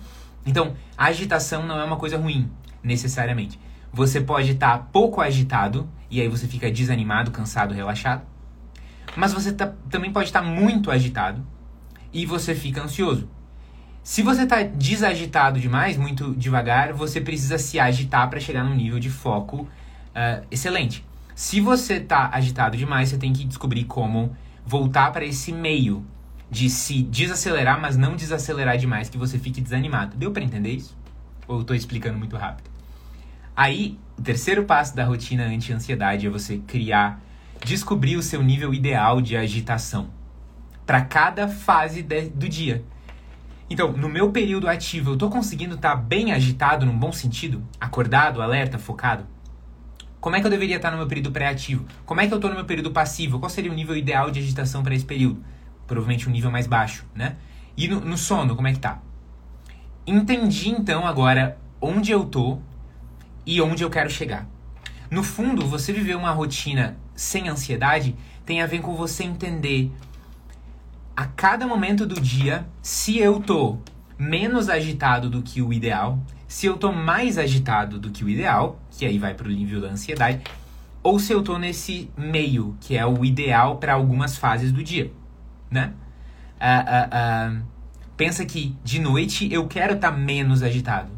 Então, 0.46 0.76
agitação 0.98 1.66
não 1.66 1.80
é 1.80 1.84
uma 1.84 1.98
coisa 1.98 2.18
ruim, 2.18 2.52
necessariamente. 2.84 3.60
Você 3.92 4.22
pode 4.22 4.52
estar 4.52 4.78
tá 4.78 4.84
pouco 4.92 5.22
agitado 5.22 5.90
e 6.10 6.22
aí 6.22 6.28
você 6.28 6.48
fica 6.48 6.70
desanimado, 6.70 7.32
cansado, 7.32 7.74
relaxado 7.74 8.22
mas 9.16 9.34
você 9.34 9.52
tá, 9.52 9.74
também 9.90 10.12
pode 10.12 10.28
estar 10.28 10.42
tá 10.42 10.48
muito 10.48 10.92
agitado 10.92 11.46
e 12.12 12.26
você 12.26 12.54
fica 12.54 12.82
ansioso. 12.82 13.30
Se 14.04 14.22
você 14.22 14.44
está 14.44 14.62
desagitado 14.62 15.60
demais, 15.60 15.98
muito 15.98 16.36
devagar, 16.36 16.94
você 16.94 17.20
precisa 17.20 17.58
se 17.58 17.80
agitar 17.80 18.30
para 18.30 18.40
chegar 18.40 18.64
num 18.64 18.76
nível 18.76 19.00
de 19.00 19.10
foco 19.10 19.62
uh, 19.62 20.46
excelente. 20.52 21.04
Se 21.36 21.60
você 21.60 21.96
está 21.96 22.30
agitado 22.32 22.78
demais, 22.78 23.10
você 23.10 23.18
tem 23.18 23.34
que 23.34 23.44
descobrir 23.44 23.84
como 23.84 24.34
voltar 24.66 25.12
para 25.12 25.26
esse 25.26 25.52
meio 25.52 26.06
de 26.50 26.70
se 26.70 27.04
desacelerar, 27.04 27.80
mas 27.80 27.98
não 27.98 28.16
desacelerar 28.16 28.78
demais 28.78 29.10
que 29.10 29.18
você 29.18 29.38
fique 29.38 29.60
desanimado. 29.60 30.16
Deu 30.16 30.32
para 30.32 30.46
entender 30.46 30.72
isso? 30.72 30.98
Ou 31.46 31.58
eu 31.58 31.62
estou 31.62 31.76
explicando 31.76 32.18
muito 32.18 32.38
rápido? 32.38 32.70
Aí, 33.54 34.00
o 34.18 34.22
terceiro 34.22 34.64
passo 34.64 34.96
da 34.96 35.04
rotina 35.04 35.44
anti-ansiedade 35.44 36.26
é 36.26 36.30
você 36.30 36.60
criar 36.60 37.22
descobrir 37.66 38.16
o 38.16 38.24
seu 38.24 38.42
nível 38.42 38.74
ideal 38.74 39.22
de 39.22 39.36
agitação 39.36 40.10
para 40.86 41.02
cada 41.02 41.50
fase 41.50 42.02
de, 42.02 42.30
do 42.30 42.48
dia. 42.48 42.82
Então, 43.70 43.92
no 43.92 44.08
meu 44.08 44.32
período 44.32 44.70
ativo, 44.70 45.10
eu 45.10 45.14
estou 45.16 45.30
conseguindo 45.30 45.76
estar 45.76 45.90
tá 45.90 45.96
bem 45.98 46.32
agitado 46.32 46.86
num 46.86 46.98
bom 46.98 47.12
sentido? 47.12 47.62
Acordado, 47.78 48.42
alerta, 48.42 48.78
focado? 48.78 49.35
Como 50.26 50.36
é 50.36 50.40
que 50.42 50.48
eu 50.48 50.50
deveria 50.50 50.78
estar 50.78 50.90
no 50.90 50.98
meu 50.98 51.06
período 51.06 51.32
pré-ativo? 51.32 51.86
Como 52.04 52.20
é 52.20 52.26
que 52.26 52.34
eu 52.34 52.38
estou 52.38 52.50
no 52.50 52.56
meu 52.56 52.66
período 52.66 52.90
passivo? 52.90 53.38
Qual 53.38 53.48
seria 53.48 53.72
o 53.72 53.76
nível 53.76 53.96
ideal 53.96 54.32
de 54.32 54.40
agitação 54.40 54.82
para 54.82 54.96
esse 54.96 55.06
período? 55.06 55.46
Provavelmente 55.86 56.28
um 56.28 56.32
nível 56.32 56.50
mais 56.50 56.66
baixo, 56.66 57.06
né? 57.14 57.36
E 57.78 57.88
no, 57.88 58.00
no 58.00 58.18
sono, 58.18 58.56
como 58.56 58.68
é 58.68 58.74
que 58.74 58.80
tá? 58.80 59.04
Entendi 60.08 60.70
então 60.70 61.06
agora 61.06 61.60
onde 61.80 62.12
eu 62.12 62.26
tô 62.26 62.58
e 63.46 63.62
onde 63.62 63.84
eu 63.84 63.90
quero 63.92 64.10
chegar. 64.10 64.48
No 65.12 65.22
fundo, 65.22 65.64
você 65.68 65.94
viver 65.94 66.16
uma 66.16 66.32
rotina 66.32 66.98
sem 67.14 67.48
ansiedade 67.48 68.16
tem 68.44 68.64
a 68.64 68.66
ver 68.66 68.82
com 68.82 68.96
você 68.96 69.24
entender 69.24 69.92
a 71.16 71.28
cada 71.28 71.68
momento 71.68 72.04
do 72.04 72.20
dia 72.20 72.68
se 72.82 73.20
eu 73.20 73.40
tô 73.40 73.78
menos 74.18 74.70
agitado 74.70 75.30
do 75.30 75.44
que 75.44 75.62
o 75.62 75.72
ideal, 75.72 76.18
se 76.48 76.66
eu 76.66 76.78
tô 76.78 76.92
mais 76.92 77.38
agitado 77.38 78.00
do 78.00 78.12
que 78.12 78.24
o 78.24 78.30
ideal, 78.30 78.80
que 78.92 79.06
aí 79.06 79.18
vai 79.18 79.34
pro 79.34 79.50
nível 79.50 79.82
da 79.82 79.88
ansiedade, 79.88 80.42
ou 81.02 81.20
se 81.20 81.34
eu 81.34 81.44
tô 81.44 81.58
nesse 81.58 82.10
meio, 82.18 82.76
que 82.80 82.98
é 82.98 83.06
o 83.06 83.24
ideal 83.24 83.78
para 83.78 83.94
algumas 83.94 84.38
fases 84.38 84.72
do 84.72 84.84
dia, 84.84 85.12
né? 85.70 85.94
Uh, 86.56 87.52
uh, 87.52 87.60
uh, 87.60 87.66
pensa 88.16 88.46
que 88.46 88.76
de 88.84 89.00
noite 89.00 89.52
eu 89.52 89.68
quero 89.68 89.94
estar 89.94 90.12
tá 90.12 90.18
menos 90.18 90.64
agitado. 90.64 91.12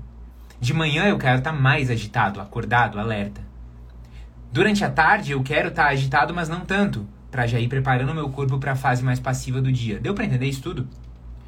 De 0.59 0.73
manhã 0.73 1.05
eu 1.05 1.17
quero 1.17 1.37
estar 1.37 1.53
tá 1.53 1.57
mais 1.57 1.89
agitado, 1.89 2.41
acordado, 2.41 2.99
alerta. 2.99 3.41
Durante 4.51 4.83
a 4.83 4.89
tarde 4.89 5.31
eu 5.31 5.43
quero 5.43 5.69
estar 5.69 5.85
tá 5.85 5.89
agitado, 5.89 6.33
mas 6.33 6.49
não 6.49 6.61
tanto, 6.61 7.07
para 7.29 7.45
já 7.45 7.59
ir 7.59 7.67
preparando 7.67 8.11
o 8.11 8.15
meu 8.15 8.29
corpo 8.29 8.57
para 8.57 8.71
a 8.71 8.75
fase 8.75 9.03
mais 9.03 9.19
passiva 9.19 9.61
do 9.61 9.71
dia. 9.71 9.99
Deu 9.99 10.13
para 10.13 10.25
entender 10.25 10.47
isso 10.47 10.61
tudo? 10.61 10.87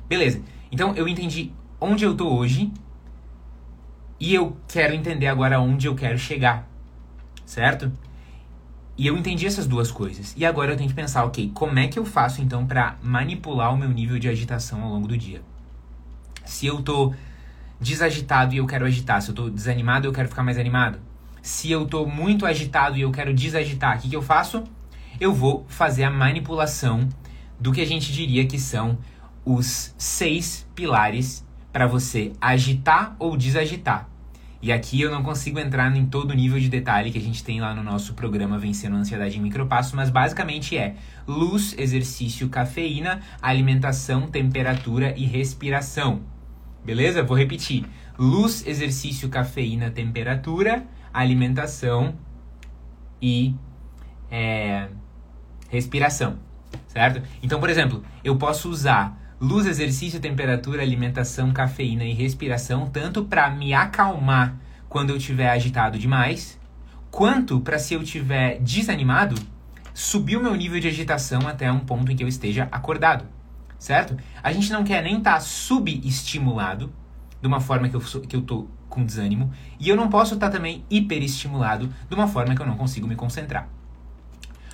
Beleza. 0.07 0.41
Então 0.71 0.93
eu 0.95 1.07
entendi 1.07 1.51
onde 1.81 2.03
eu 2.03 2.15
tô 2.15 2.29
hoje 2.29 2.71
e 4.19 4.33
eu 4.33 4.57
quero 4.67 4.93
entender 4.93 5.27
agora 5.27 5.59
onde 5.59 5.87
eu 5.87 5.95
quero 5.95 6.17
chegar. 6.17 6.67
Certo? 7.45 7.91
E 8.97 9.07
eu 9.07 9.17
entendi 9.17 9.45
essas 9.47 9.65
duas 9.65 9.89
coisas. 9.91 10.33
E 10.37 10.45
agora 10.45 10.73
eu 10.73 10.77
tenho 10.77 10.89
que 10.89 10.95
pensar, 10.95 11.23
OK, 11.23 11.51
como 11.53 11.79
é 11.79 11.87
que 11.87 11.97
eu 11.97 12.05
faço 12.05 12.41
então 12.41 12.65
para 12.65 12.97
manipular 13.01 13.73
o 13.73 13.77
meu 13.77 13.89
nível 13.89 14.19
de 14.19 14.27
agitação 14.27 14.83
ao 14.83 14.89
longo 14.89 15.07
do 15.07 15.17
dia? 15.17 15.41
Se 16.45 16.67
eu 16.67 16.81
tô 16.81 17.13
desagitado 17.79 18.53
e 18.53 18.57
eu 18.57 18.67
quero 18.67 18.85
agitar, 18.85 19.21
se 19.21 19.29
eu 19.29 19.35
tô 19.35 19.49
desanimado, 19.49 20.05
eu 20.05 20.11
quero 20.11 20.27
ficar 20.27 20.43
mais 20.43 20.57
animado 20.57 20.99
se 21.41 21.71
eu 21.71 21.83
estou 21.83 22.07
muito 22.07 22.45
agitado 22.45 22.97
e 22.97 23.01
eu 23.01 23.11
quero 23.11 23.33
desagitar, 23.33 23.97
o 23.97 24.01
que, 24.01 24.09
que 24.09 24.15
eu 24.15 24.21
faço? 24.21 24.63
Eu 25.19 25.33
vou 25.33 25.65
fazer 25.67 26.03
a 26.03 26.11
manipulação 26.11 27.07
do 27.59 27.71
que 27.71 27.81
a 27.81 27.85
gente 27.85 28.11
diria 28.11 28.45
que 28.45 28.59
são 28.59 28.97
os 29.45 29.93
seis 29.97 30.67
pilares 30.75 31.45
para 31.71 31.87
você 31.87 32.33
agitar 32.39 33.15
ou 33.19 33.35
desagitar. 33.35 34.08
E 34.61 34.73
aqui 34.73 34.99
eu 34.99 35.09
não 35.09 35.23
consigo 35.23 35.57
entrar 35.57 35.95
em 35.95 36.05
todo 36.05 36.31
o 36.31 36.33
nível 36.33 36.59
de 36.59 36.67
detalhe 36.67 37.11
que 37.11 37.17
a 37.17 37.21
gente 37.21 37.41
tem 37.43 37.61
lá 37.61 37.73
no 37.73 37.81
nosso 37.81 38.13
programa 38.13 38.57
Vencendo 38.57 38.97
a 38.97 38.99
Ansiedade 38.99 39.37
em 39.37 39.41
Micropassos, 39.41 39.93
mas 39.93 40.09
basicamente 40.09 40.77
é 40.77 40.95
luz, 41.25 41.73
exercício, 41.77 42.49
cafeína, 42.49 43.21
alimentação, 43.41 44.27
temperatura 44.27 45.13
e 45.17 45.25
respiração. 45.25 46.21
Beleza? 46.83 47.23
Vou 47.23 47.37
repetir. 47.37 47.85
Luz, 48.17 48.67
exercício, 48.67 49.29
cafeína, 49.29 49.91
temperatura, 49.91 50.85
alimentação 51.13 52.15
e 53.21 53.55
é, 54.29 54.89
respiração. 55.69 56.37
Certo? 56.87 57.21
Então, 57.41 57.59
por 57.59 57.69
exemplo, 57.69 58.03
eu 58.23 58.35
posso 58.35 58.69
usar 58.69 59.18
luz, 59.39 59.65
exercício, 59.65 60.19
temperatura, 60.19 60.81
alimentação, 60.81 61.51
cafeína 61.51 62.03
e 62.03 62.13
respiração, 62.13 62.87
tanto 62.87 63.23
para 63.23 63.49
me 63.49 63.73
acalmar 63.73 64.55
quando 64.89 65.11
eu 65.11 65.17
estiver 65.17 65.49
agitado 65.49 65.97
demais, 65.97 66.59
quanto 67.09 67.59
para 67.61 67.79
se 67.79 67.93
eu 67.93 68.01
estiver 68.01 68.59
desanimado, 68.59 69.35
subir 69.93 70.35
o 70.35 70.43
meu 70.43 70.55
nível 70.55 70.79
de 70.79 70.87
agitação 70.87 71.47
até 71.47 71.71
um 71.71 71.79
ponto 71.79 72.11
em 72.11 72.15
que 72.15 72.23
eu 72.23 72.27
esteja 72.27 72.67
acordado, 72.71 73.25
certo? 73.77 74.17
A 74.43 74.51
gente 74.51 74.71
não 74.71 74.83
quer 74.83 75.03
nem 75.03 75.19
estar 75.19 75.35
tá 75.35 75.39
subestimulado, 75.39 76.91
de 77.41 77.47
uma 77.47 77.61
forma 77.61 77.87
que 77.87 77.95
eu, 77.95 78.01
que 78.01 78.35
eu 78.35 78.41
tô 78.41 78.67
com 78.89 79.05
desânimo, 79.05 79.51
e 79.79 79.87
eu 79.87 79.95
não 79.95 80.09
posso 80.09 80.33
estar 80.33 80.47
tá 80.47 80.57
também 80.57 80.83
hiperestimulado, 80.89 81.93
de 82.09 82.15
uma 82.15 82.27
forma 82.27 82.55
que 82.55 82.61
eu 82.61 82.65
não 82.65 82.75
consigo 82.75 83.07
me 83.07 83.15
concentrar. 83.15 83.69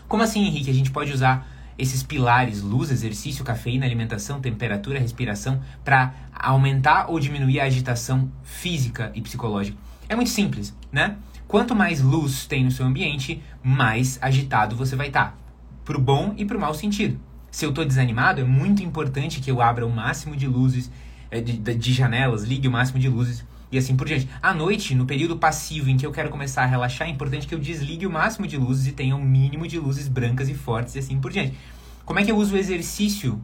Como 0.07 0.23
assim, 0.23 0.45
Henrique? 0.45 0.69
A 0.69 0.73
gente 0.73 0.91
pode 0.91 1.11
usar 1.11 1.54
esses 1.77 2.03
pilares, 2.03 2.61
luz, 2.61 2.91
exercício, 2.91 3.43
cafeína, 3.43 3.85
alimentação, 3.85 4.39
temperatura, 4.39 4.99
respiração, 4.99 5.61
para 5.83 6.13
aumentar 6.33 7.09
ou 7.09 7.19
diminuir 7.19 7.59
a 7.59 7.65
agitação 7.65 8.31
física 8.43 9.11
e 9.13 9.21
psicológica? 9.21 9.77
É 10.07 10.15
muito 10.15 10.29
simples, 10.29 10.75
né? 10.91 11.17
Quanto 11.47 11.75
mais 11.75 12.01
luz 12.01 12.45
tem 12.45 12.63
no 12.63 12.71
seu 12.71 12.85
ambiente, 12.85 13.41
mais 13.63 14.17
agitado 14.21 14.75
você 14.75 14.95
vai 14.95 15.07
estar. 15.07 15.31
Tá, 15.31 15.45
pro 15.85 16.01
bom 16.01 16.33
e 16.35 16.43
pro 16.43 16.59
mau 16.59 16.73
sentido. 16.73 17.19
Se 17.51 17.63
eu 17.63 17.69
estou 17.69 17.85
desanimado, 17.85 18.41
é 18.41 18.43
muito 18.43 18.83
importante 18.83 19.39
que 19.39 19.49
eu 19.49 19.61
abra 19.61 19.85
o 19.85 19.89
máximo 19.89 20.35
de 20.35 20.47
luzes, 20.47 20.91
eh, 21.29 21.39
de, 21.39 21.57
de 21.57 21.93
janelas, 21.93 22.43
ligue 22.43 22.67
o 22.67 22.71
máximo 22.71 22.99
de 22.99 23.07
luzes 23.07 23.45
assim 23.77 23.95
por 23.95 24.07
diante. 24.07 24.29
À 24.41 24.53
noite, 24.53 24.95
no 24.95 25.05
período 25.05 25.37
passivo 25.37 25.89
em 25.89 25.97
que 25.97 26.05
eu 26.05 26.11
quero 26.11 26.29
começar 26.29 26.63
a 26.63 26.65
relaxar, 26.65 27.07
é 27.07 27.11
importante 27.11 27.47
que 27.47 27.55
eu 27.55 27.59
desligue 27.59 28.05
o 28.05 28.11
máximo 28.11 28.47
de 28.47 28.57
luzes 28.57 28.87
e 28.87 28.91
tenha 28.91 29.15
o 29.15 29.19
um 29.19 29.23
mínimo 29.23 29.67
de 29.67 29.79
luzes 29.79 30.07
brancas 30.07 30.49
e 30.49 30.53
fortes 30.53 30.95
e 30.95 30.99
assim 30.99 31.19
por 31.19 31.31
diante. 31.31 31.57
Como 32.05 32.19
é 32.19 32.23
que 32.23 32.31
eu 32.31 32.37
uso 32.37 32.55
o 32.55 32.57
exercício 32.57 33.41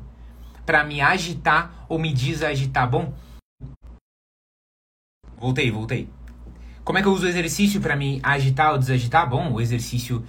para 0.66 0.84
me 0.84 1.02
agitar 1.02 1.86
ou 1.90 1.98
me 1.98 2.14
desagitar? 2.14 2.90
Bom, 2.90 3.14
voltei, 5.38 5.72
voltei. 5.72 6.10
Como 6.84 6.98
é 6.98 7.02
que 7.02 7.08
eu 7.08 7.12
uso 7.12 7.26
o 7.26 7.30
exercício 7.30 7.80
para 7.80 7.96
me 7.96 8.20
agitar 8.24 8.72
ou 8.72 8.78
desagitar? 8.78 9.30
Bom, 9.30 9.54
o 9.54 9.62
exercício 9.62 10.26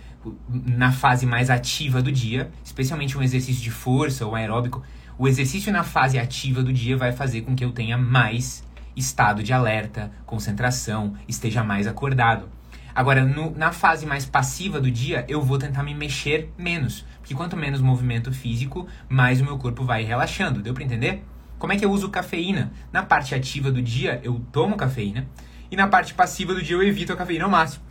na 0.48 0.92
fase 0.92 1.26
mais 1.26 1.50
ativa 1.50 2.00
do 2.00 2.12
dia, 2.12 2.50
especialmente 2.64 3.16
um 3.16 3.22
exercício 3.22 3.62
de 3.62 3.70
força 3.70 4.26
ou 4.26 4.34
aeróbico, 4.34 4.82
o 5.18 5.28
exercício 5.28 5.72
na 5.72 5.84
fase 5.84 6.18
ativa 6.18 6.62
do 6.62 6.72
dia 6.72 6.96
vai 6.96 7.12
fazer 7.12 7.42
com 7.42 7.54
que 7.54 7.64
eu 7.64 7.72
tenha 7.72 7.96
mais 7.98 8.64
estado 8.96 9.42
de 9.42 9.52
alerta, 9.52 10.10
concentração, 10.26 11.14
esteja 11.26 11.62
mais 11.62 11.86
acordado. 11.86 12.48
Agora, 12.94 13.24
no, 13.24 13.50
na 13.56 13.72
fase 13.72 14.04
mais 14.04 14.26
passiva 14.26 14.80
do 14.80 14.90
dia, 14.90 15.24
eu 15.28 15.40
vou 15.40 15.58
tentar 15.58 15.82
me 15.82 15.94
mexer 15.94 16.52
menos. 16.58 17.06
Porque 17.20 17.34
quanto 17.34 17.56
menos 17.56 17.80
movimento 17.80 18.32
físico, 18.32 18.86
mais 19.08 19.40
o 19.40 19.44
meu 19.44 19.56
corpo 19.56 19.84
vai 19.84 20.02
relaxando. 20.02 20.60
Deu 20.60 20.74
para 20.74 20.84
entender? 20.84 21.24
Como 21.58 21.72
é 21.72 21.76
que 21.76 21.84
eu 21.84 21.90
uso 21.90 22.10
cafeína? 22.10 22.72
Na 22.92 23.02
parte 23.02 23.34
ativa 23.34 23.70
do 23.70 23.80
dia, 23.80 24.20
eu 24.22 24.40
tomo 24.52 24.76
cafeína. 24.76 25.26
E 25.70 25.76
na 25.76 25.86
parte 25.86 26.12
passiva 26.12 26.52
do 26.52 26.60
dia, 26.60 26.76
eu 26.76 26.82
evito 26.82 27.12
a 27.12 27.16
cafeína 27.16 27.44
ao 27.44 27.50
máximo. 27.50 27.84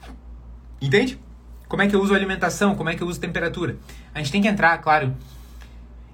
Entende? 0.79 1.19
Como 1.67 1.81
é 1.81 1.87
que 1.87 1.95
eu 1.95 2.01
uso 2.01 2.13
alimentação? 2.13 2.75
Como 2.75 2.89
é 2.89 2.95
que 2.95 3.01
eu 3.01 3.07
uso 3.07 3.19
temperatura? 3.19 3.77
A 4.13 4.19
gente 4.19 4.31
tem 4.31 4.41
que 4.41 4.47
entrar, 4.47 4.77
claro, 4.79 5.15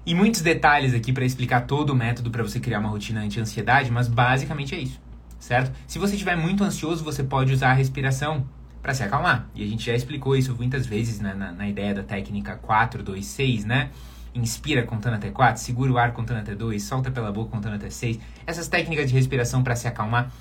e 0.08 0.14
muitos 0.14 0.40
detalhes 0.40 0.94
aqui 0.94 1.12
para 1.12 1.22
explicar 1.22 1.66
todo 1.66 1.90
o 1.90 1.94
método 1.94 2.30
para 2.30 2.42
você 2.42 2.58
criar 2.58 2.78
uma 2.78 2.88
rotina 2.88 3.20
anti-ansiedade, 3.20 3.92
mas 3.92 4.08
basicamente 4.08 4.74
é 4.74 4.78
isso, 4.80 4.98
certo? 5.38 5.70
Se 5.86 5.98
você 5.98 6.14
estiver 6.14 6.34
muito 6.34 6.64
ansioso, 6.64 7.04
você 7.04 7.22
pode 7.22 7.52
usar 7.52 7.72
a 7.72 7.74
respiração 7.74 8.46
para 8.80 8.94
se 8.94 9.02
acalmar. 9.02 9.50
E 9.54 9.62
a 9.62 9.66
gente 9.66 9.84
já 9.84 9.94
explicou 9.94 10.34
isso 10.34 10.54
muitas 10.56 10.86
vezes 10.86 11.20
na, 11.20 11.34
na, 11.34 11.52
na 11.52 11.68
ideia 11.68 11.92
da 11.92 12.02
técnica 12.02 12.56
4, 12.56 13.02
2, 13.02 13.26
6, 13.26 13.66
né? 13.66 13.90
Inspira 14.34 14.82
contando 14.82 15.12
até 15.12 15.28
4, 15.28 15.60
segura 15.60 15.92
o 15.92 15.98
ar 15.98 16.14
contando 16.14 16.38
até 16.38 16.54
2, 16.54 16.82
solta 16.82 17.10
pela 17.10 17.30
boca 17.30 17.50
contando 17.50 17.74
até 17.74 17.90
6. 17.90 18.18
Essas 18.46 18.66
técnicas 18.66 19.10
de 19.10 19.14
respiração 19.14 19.62
para 19.62 19.76
se 19.76 19.86
acalmar. 19.86 20.32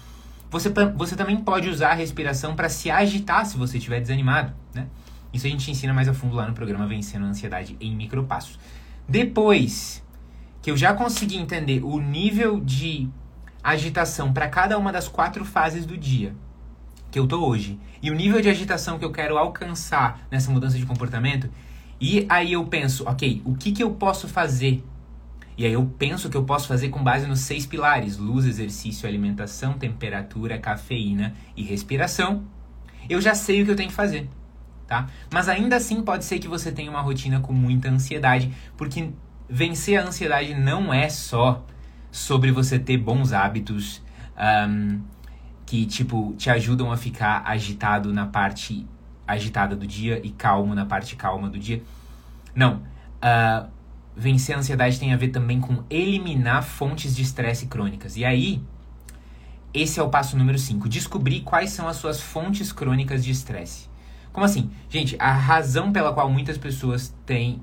Você, 0.50 0.70
você 0.96 1.14
também 1.18 1.36
pode 1.42 1.68
usar 1.68 1.90
a 1.90 1.94
respiração 1.94 2.56
para 2.56 2.70
se 2.70 2.90
agitar 2.90 3.46
se 3.46 3.58
você 3.58 3.80
estiver 3.80 4.00
desanimado, 4.00 4.54
né? 4.74 4.88
Isso 5.34 5.46
a 5.46 5.50
gente 5.50 5.70
ensina 5.70 5.94
mais 5.94 6.08
a 6.08 6.14
fundo 6.14 6.38
lá 6.38 6.48
no 6.48 6.54
programa 6.54 6.88
Vencendo 6.88 7.26
a 7.26 7.28
Ansiedade 7.28 7.76
em 7.82 7.94
Micropassos. 7.94 8.58
Depois 9.08 10.04
que 10.62 10.70
eu 10.70 10.76
já 10.76 10.94
consegui 10.94 11.38
entender 11.38 11.82
o 11.82 11.98
nível 12.00 12.60
de 12.60 13.08
agitação 13.64 14.34
para 14.34 14.50
cada 14.50 14.78
uma 14.78 14.92
das 14.92 15.08
quatro 15.08 15.46
fases 15.46 15.86
do 15.86 15.98
dia 15.98 16.36
que 17.10 17.18
eu 17.18 17.26
tô 17.26 17.46
hoje 17.48 17.80
e 18.02 18.12
o 18.12 18.14
nível 18.14 18.42
de 18.42 18.50
agitação 18.50 19.00
que 19.00 19.06
eu 19.06 19.12
quero 19.12 19.38
alcançar 19.38 20.28
nessa 20.30 20.52
mudança 20.52 20.78
de 20.78 20.86
comportamento, 20.86 21.50
e 22.02 22.26
aí 22.28 22.52
eu 22.52 22.66
penso, 22.66 23.08
ok, 23.08 23.42
o 23.46 23.56
que, 23.56 23.72
que 23.72 23.82
eu 23.82 23.92
posso 23.92 24.28
fazer? 24.28 24.84
E 25.58 25.66
aí 25.66 25.74
eu 25.74 25.86
penso 25.98 26.30
que 26.30 26.38
eu 26.38 26.44
posso 26.44 26.68
fazer 26.68 26.90
com 26.90 27.02
base 27.02 27.26
nos 27.26 27.40
seis 27.40 27.66
pilares: 27.66 28.18
luz, 28.18 28.46
exercício, 28.46 29.08
alimentação, 29.08 29.74
temperatura, 29.74 30.60
cafeína 30.60 31.34
e 31.56 31.64
respiração. 31.64 32.44
Eu 33.10 33.20
já 33.20 33.34
sei 33.34 33.62
o 33.62 33.66
que 33.66 33.72
eu 33.72 33.76
tenho 33.76 33.90
que 33.90 33.96
fazer 33.96 34.30
tá? 34.88 35.08
Mas 35.32 35.50
ainda 35.50 35.76
assim 35.76 36.02
pode 36.02 36.26
ser 36.26 36.40
que 36.40 36.48
você 36.48 36.72
tenha 36.72 36.90
uma 36.90 37.02
rotina 37.02 37.40
com 37.40 37.54
muita 37.54 37.90
ansiedade, 37.90 38.52
porque 38.76 39.12
vencer 39.50 40.00
a 40.00 40.08
ansiedade 40.08 40.54
não 40.54 40.94
é 40.94 41.10
só 41.10 41.64
sobre 42.12 42.52
você 42.52 42.80
ter 42.80 42.98
bons 42.98 43.34
hábitos 43.34 44.02
um, 44.70 45.02
que, 45.66 45.86
tipo, 45.86 46.34
te 46.38 46.50
ajudam 46.50 46.92
a 46.92 46.98
ficar 46.98 47.44
agitado 47.46 48.14
na 48.14 48.26
parte 48.26 48.88
agitada 49.28 49.76
do 49.76 49.86
dia 49.86 50.22
e 50.24 50.32
calmo 50.32 50.74
na 50.74 50.86
parte 50.86 51.16
calma 51.16 51.50
do 51.50 51.60
dia. 51.60 51.84
Não. 52.56 52.82
Uh, 53.18 53.70
vencer 54.16 54.56
a 54.56 54.60
ansiedade 54.60 55.00
tem 55.00 55.14
a 55.14 55.18
ver 55.18 55.28
também 55.28 55.60
com 55.60 55.84
eliminar 55.90 56.64
fontes 56.64 57.14
de 57.14 57.22
estresse 57.22 57.68
crônicas. 57.68 58.16
E 58.16 58.24
aí, 58.24 58.64
esse 59.74 60.00
é 60.00 60.04
o 60.04 60.10
passo 60.10 60.38
número 60.38 60.58
5. 60.58 60.88
Descobrir 60.88 61.42
quais 61.42 61.72
são 61.72 61.88
as 61.88 61.98
suas 61.98 62.22
fontes 62.22 62.72
crônicas 62.72 63.24
de 63.24 63.32
estresse. 63.32 63.90
Como 64.38 64.46
assim? 64.46 64.70
Gente, 64.88 65.16
a 65.18 65.32
razão 65.32 65.92
pela 65.92 66.14
qual 66.14 66.30
muitas 66.30 66.60
pessoas 66.60 67.12
têm 67.26 67.60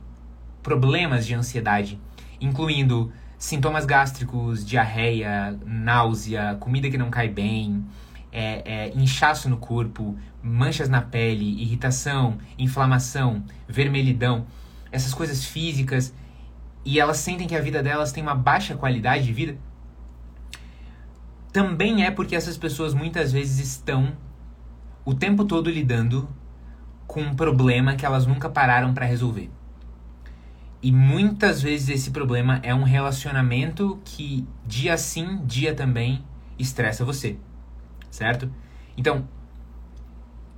problemas 0.60 1.24
de 1.24 1.32
ansiedade, 1.32 2.00
incluindo 2.40 3.12
sintomas 3.38 3.86
gástricos, 3.86 4.66
diarreia, 4.66 5.56
náusea, 5.64 6.56
comida 6.58 6.90
que 6.90 6.98
não 6.98 7.10
cai 7.10 7.28
bem, 7.28 7.86
é, 8.32 8.88
é, 8.88 8.92
inchaço 8.96 9.48
no 9.48 9.56
corpo, 9.56 10.18
manchas 10.42 10.88
na 10.88 11.00
pele, 11.00 11.62
irritação, 11.62 12.38
inflamação, 12.58 13.44
vermelhidão, 13.68 14.44
essas 14.90 15.14
coisas 15.14 15.44
físicas, 15.44 16.12
e 16.84 16.98
elas 16.98 17.18
sentem 17.18 17.46
que 17.46 17.54
a 17.54 17.60
vida 17.60 17.84
delas 17.84 18.10
tem 18.10 18.20
uma 18.20 18.34
baixa 18.34 18.74
qualidade 18.74 19.22
de 19.22 19.32
vida, 19.32 19.56
também 21.52 22.04
é 22.04 22.10
porque 22.10 22.34
essas 22.34 22.58
pessoas 22.58 22.92
muitas 22.92 23.30
vezes 23.30 23.64
estão 23.64 24.16
o 25.04 25.14
tempo 25.14 25.44
todo 25.44 25.70
lidando 25.70 26.28
com 27.06 27.20
um 27.20 27.34
problema 27.34 27.94
que 27.94 28.04
elas 28.04 28.26
nunca 28.26 28.48
pararam 28.48 28.94
para 28.94 29.06
resolver. 29.06 29.50
E 30.82 30.92
muitas 30.92 31.62
vezes 31.62 31.88
esse 31.88 32.10
problema 32.10 32.60
é 32.62 32.74
um 32.74 32.82
relacionamento 32.82 34.00
que 34.04 34.46
dia 34.66 34.98
sim, 34.98 35.40
dia 35.44 35.74
também 35.74 36.22
estressa 36.58 37.04
você. 37.04 37.38
Certo? 38.10 38.50
Então, 38.96 39.26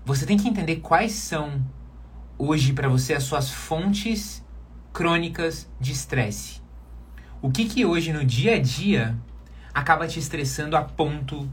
você 0.05 0.27
tem 0.27 0.37
que 0.37 0.49
entender 0.49 0.77
quais 0.77 1.13
são 1.13 1.65
hoje 2.39 2.73
para 2.73 2.89
você 2.89 3.15
as 3.15 3.23
suas 3.23 3.51
fontes 3.51 4.45
crônicas 4.93 5.71
de 5.81 5.93
estresse. 5.93 6.61
O 7.41 7.51
que 7.51 7.67
que 7.67 7.85
hoje 7.85 8.13
no 8.13 8.25
dia 8.25 8.57
a 8.57 8.59
dia 8.59 9.17
acaba 9.73 10.09
te 10.09 10.19
estressando 10.19 10.77
a 10.77 10.83
ponto 10.83 11.49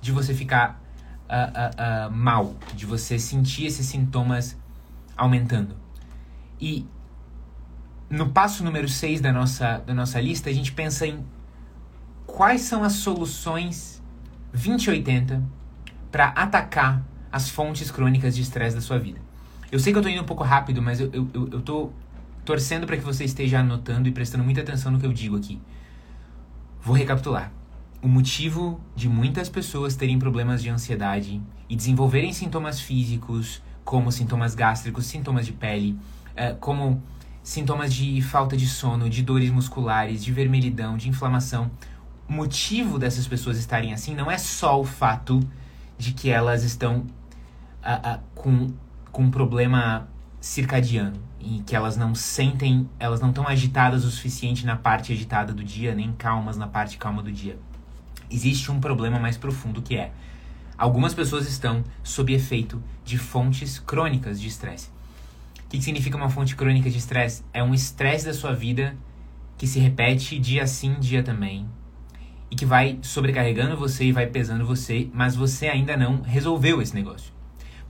de 0.00 0.12
você 0.12 0.34
ficar 0.34 0.80
uh, 1.28 2.08
uh, 2.08 2.12
mal, 2.14 2.54
de 2.74 2.86
você 2.86 3.18
sentir 3.18 3.66
esses 3.66 3.86
sintomas 3.86 4.56
aumentando. 5.16 5.76
E 6.60 6.86
no 8.08 8.30
passo 8.30 8.64
número 8.64 8.88
6 8.88 9.20
da 9.20 9.32
nossa, 9.32 9.78
da 9.78 9.94
nossa 9.94 10.20
lista, 10.20 10.48
a 10.48 10.52
gente 10.52 10.72
pensa 10.72 11.06
em 11.06 11.24
quais 12.26 12.62
são 12.62 12.82
as 12.82 12.94
soluções 12.94 14.02
2080 14.52 15.42
para 16.10 16.28
atacar 16.28 17.04
as 17.30 17.50
fontes 17.50 17.90
crônicas 17.90 18.34
de 18.34 18.42
estresse 18.42 18.74
da 18.74 18.80
sua 18.80 18.98
vida. 18.98 19.20
Eu 19.70 19.78
sei 19.78 19.92
que 19.92 19.98
eu 19.98 20.00
estou 20.00 20.12
indo 20.12 20.22
um 20.22 20.26
pouco 20.26 20.44
rápido, 20.44 20.80
mas 20.80 21.00
eu, 21.00 21.10
eu, 21.12 21.92
torcendo 22.44 22.86
para 22.86 22.96
que 22.96 23.02
você 23.02 23.24
esteja 23.24 23.58
anotando 23.60 24.08
e 24.08 24.12
prestando 24.12 24.44
muita 24.44 24.60
atenção 24.60 24.92
no 24.92 24.98
que 24.98 25.04
eu 25.04 25.12
digo 25.12 25.36
aqui. 25.36 25.60
Vou 26.80 26.94
recapitular. 26.94 27.52
O 28.06 28.08
motivo 28.08 28.80
de 28.94 29.08
muitas 29.08 29.48
pessoas 29.48 29.96
terem 29.96 30.16
problemas 30.16 30.62
de 30.62 30.70
ansiedade 30.70 31.42
e 31.68 31.74
desenvolverem 31.74 32.32
sintomas 32.32 32.80
físicos, 32.80 33.60
como 33.84 34.12
sintomas 34.12 34.54
gástricos, 34.54 35.06
sintomas 35.06 35.44
de 35.44 35.52
pele, 35.52 35.98
uh, 36.30 36.54
como 36.60 37.02
sintomas 37.42 37.92
de 37.92 38.22
falta 38.22 38.56
de 38.56 38.64
sono, 38.64 39.10
de 39.10 39.24
dores 39.24 39.50
musculares, 39.50 40.22
de 40.22 40.30
vermelhidão, 40.30 40.96
de 40.96 41.08
inflamação. 41.08 41.68
O 42.28 42.32
motivo 42.32 42.96
dessas 42.96 43.26
pessoas 43.26 43.58
estarem 43.58 43.92
assim 43.92 44.14
não 44.14 44.30
é 44.30 44.38
só 44.38 44.80
o 44.80 44.84
fato 44.84 45.40
de 45.98 46.12
que 46.12 46.30
elas 46.30 46.62
estão 46.62 46.98
uh, 46.98 48.18
uh, 48.18 48.20
com, 48.36 48.68
com 49.10 49.24
um 49.24 49.30
problema 49.32 50.06
circadiano 50.40 51.20
e 51.40 51.60
que 51.66 51.74
elas 51.74 51.96
não 51.96 52.14
sentem, 52.14 52.88
elas 53.00 53.20
não 53.20 53.30
estão 53.30 53.48
agitadas 53.48 54.04
o 54.04 54.12
suficiente 54.12 54.64
na 54.64 54.76
parte 54.76 55.12
agitada 55.12 55.52
do 55.52 55.64
dia, 55.64 55.92
nem 55.92 56.12
calmas 56.12 56.56
na 56.56 56.68
parte 56.68 56.98
calma 56.98 57.20
do 57.20 57.32
dia. 57.32 57.58
Existe 58.30 58.70
um 58.70 58.80
problema 58.80 59.18
mais 59.18 59.36
profundo 59.36 59.82
que 59.82 59.96
é 59.96 60.12
algumas 60.76 61.14
pessoas 61.14 61.48
estão 61.48 61.82
sob 62.02 62.32
efeito 62.32 62.82
de 63.04 63.18
fontes 63.18 63.78
crônicas 63.78 64.40
de 64.40 64.48
estresse. 64.48 64.90
O 65.64 65.68
que, 65.68 65.82
significa 65.82 66.16
uma 66.16 66.28
fonte 66.28 66.54
crônica 66.54 66.88
de 66.88 66.98
estresse? 66.98 67.42
É 67.52 67.62
um 67.62 67.74
estresse 67.74 68.26
da 68.26 68.34
sua 68.34 68.52
vida 68.52 68.96
que 69.58 69.66
se 69.66 69.80
repete 69.80 70.38
dia 70.38 70.66
sim, 70.66 70.94
dia 71.00 71.22
também, 71.22 71.66
e 72.50 72.54
que 72.54 72.64
vai 72.64 72.98
sobrecarregando 73.02 73.76
você 73.76 74.04
e 74.04 74.12
vai 74.12 74.26
pesando 74.26 74.64
você, 74.64 75.08
mas 75.12 75.34
você 75.34 75.66
ainda 75.66 75.96
não 75.96 76.20
resolveu 76.20 76.80
esse 76.80 76.94
negócio. 76.94 77.32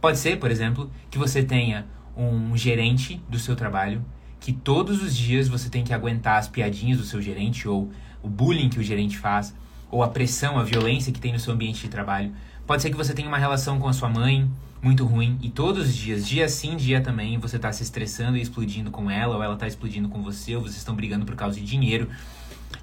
Pode 0.01 0.19
ser, 0.19 0.39
por 0.39 0.51
exemplo, 0.51 0.91
que 1.11 1.19
você 1.19 1.43
tenha 1.43 1.87
um 2.17 2.57
gerente 2.57 3.21
do 3.29 3.39
seu 3.39 3.55
trabalho 3.55 4.05
que 4.41 4.53
todos 4.53 5.03
os 5.03 5.15
dias 5.15 5.49
você 5.49 5.69
tem 5.69 5.85
que 5.85 5.93
aguentar 5.93 6.39
as 6.39 6.49
piadinhas 6.49 6.99
do 6.99 7.05
seu 7.05 7.21
gerente 7.21 7.69
ou 7.69 7.91
o 8.23 8.29
bullying 8.29 8.69
que 8.69 8.79
o 8.79 8.83
gerente 8.83 9.19
faz 9.19 9.55
ou 9.91 10.03
a 10.03 10.09
pressão, 10.09 10.59
a 10.59 10.63
violência 10.63 11.13
que 11.13 11.21
tem 11.21 11.33
no 11.33 11.39
seu 11.39 11.53
ambiente 11.53 11.83
de 11.83 11.89
trabalho. 11.89 12.33
Pode 12.67 12.83
ser 12.83 12.91
que 12.91 12.97
você 12.97 13.15
tenha 13.15 13.29
uma 13.29 13.39
relação 13.39 13.79
com 13.79 13.89
a 13.89 13.93
sua 13.93 14.09
mãe 14.09 14.51
muito 14.83 15.05
ruim 15.05 15.39
e 15.41 15.51
todos 15.51 15.89
os 15.89 15.95
dias, 15.95 16.27
dia 16.27 16.49
sim, 16.49 16.77
dia 16.77 17.01
também, 17.01 17.39
você 17.39 17.57
está 17.57 17.73
se 17.73 17.83
estressando 17.83 18.37
e 18.37 18.43
explodindo 18.43 18.91
com 18.91 19.11
ela 19.11 19.37
ou 19.37 19.43
ela 19.43 19.55
está 19.55 19.67
explodindo 19.67 20.09
com 20.09 20.23
você 20.23 20.55
ou 20.55 20.63
vocês 20.63 20.77
estão 20.77 20.95
brigando 20.95 21.25
por 21.25 21.35
causa 21.35 21.59
de 21.59 21.67
dinheiro. 21.67 22.09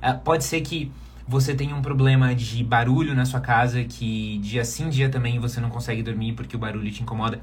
Uh, 0.02 0.18
pode 0.20 0.44
ser 0.44 0.62
que 0.62 0.92
você 1.28 1.54
tenha 1.54 1.76
um 1.76 1.82
problema 1.82 2.36
de 2.36 2.64
barulho 2.64 3.16
na 3.16 3.26
sua 3.26 3.40
casa 3.40 3.84
que 3.84 4.38
dia 4.40 4.66
sim, 4.66 4.90
dia 4.90 5.10
também 5.10 5.40
você 5.40 5.62
não 5.62 5.70
consegue 5.70 6.04
dormir 6.04 6.34
porque 6.34 6.56
o 6.56 6.60
barulho 6.60 6.92
te 6.92 7.02
incomoda. 7.02 7.40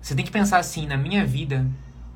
Você 0.00 0.14
tem 0.14 0.24
que 0.24 0.30
pensar 0.30 0.58
assim, 0.58 0.86
na 0.86 0.96
minha 0.96 1.26
vida, 1.26 1.66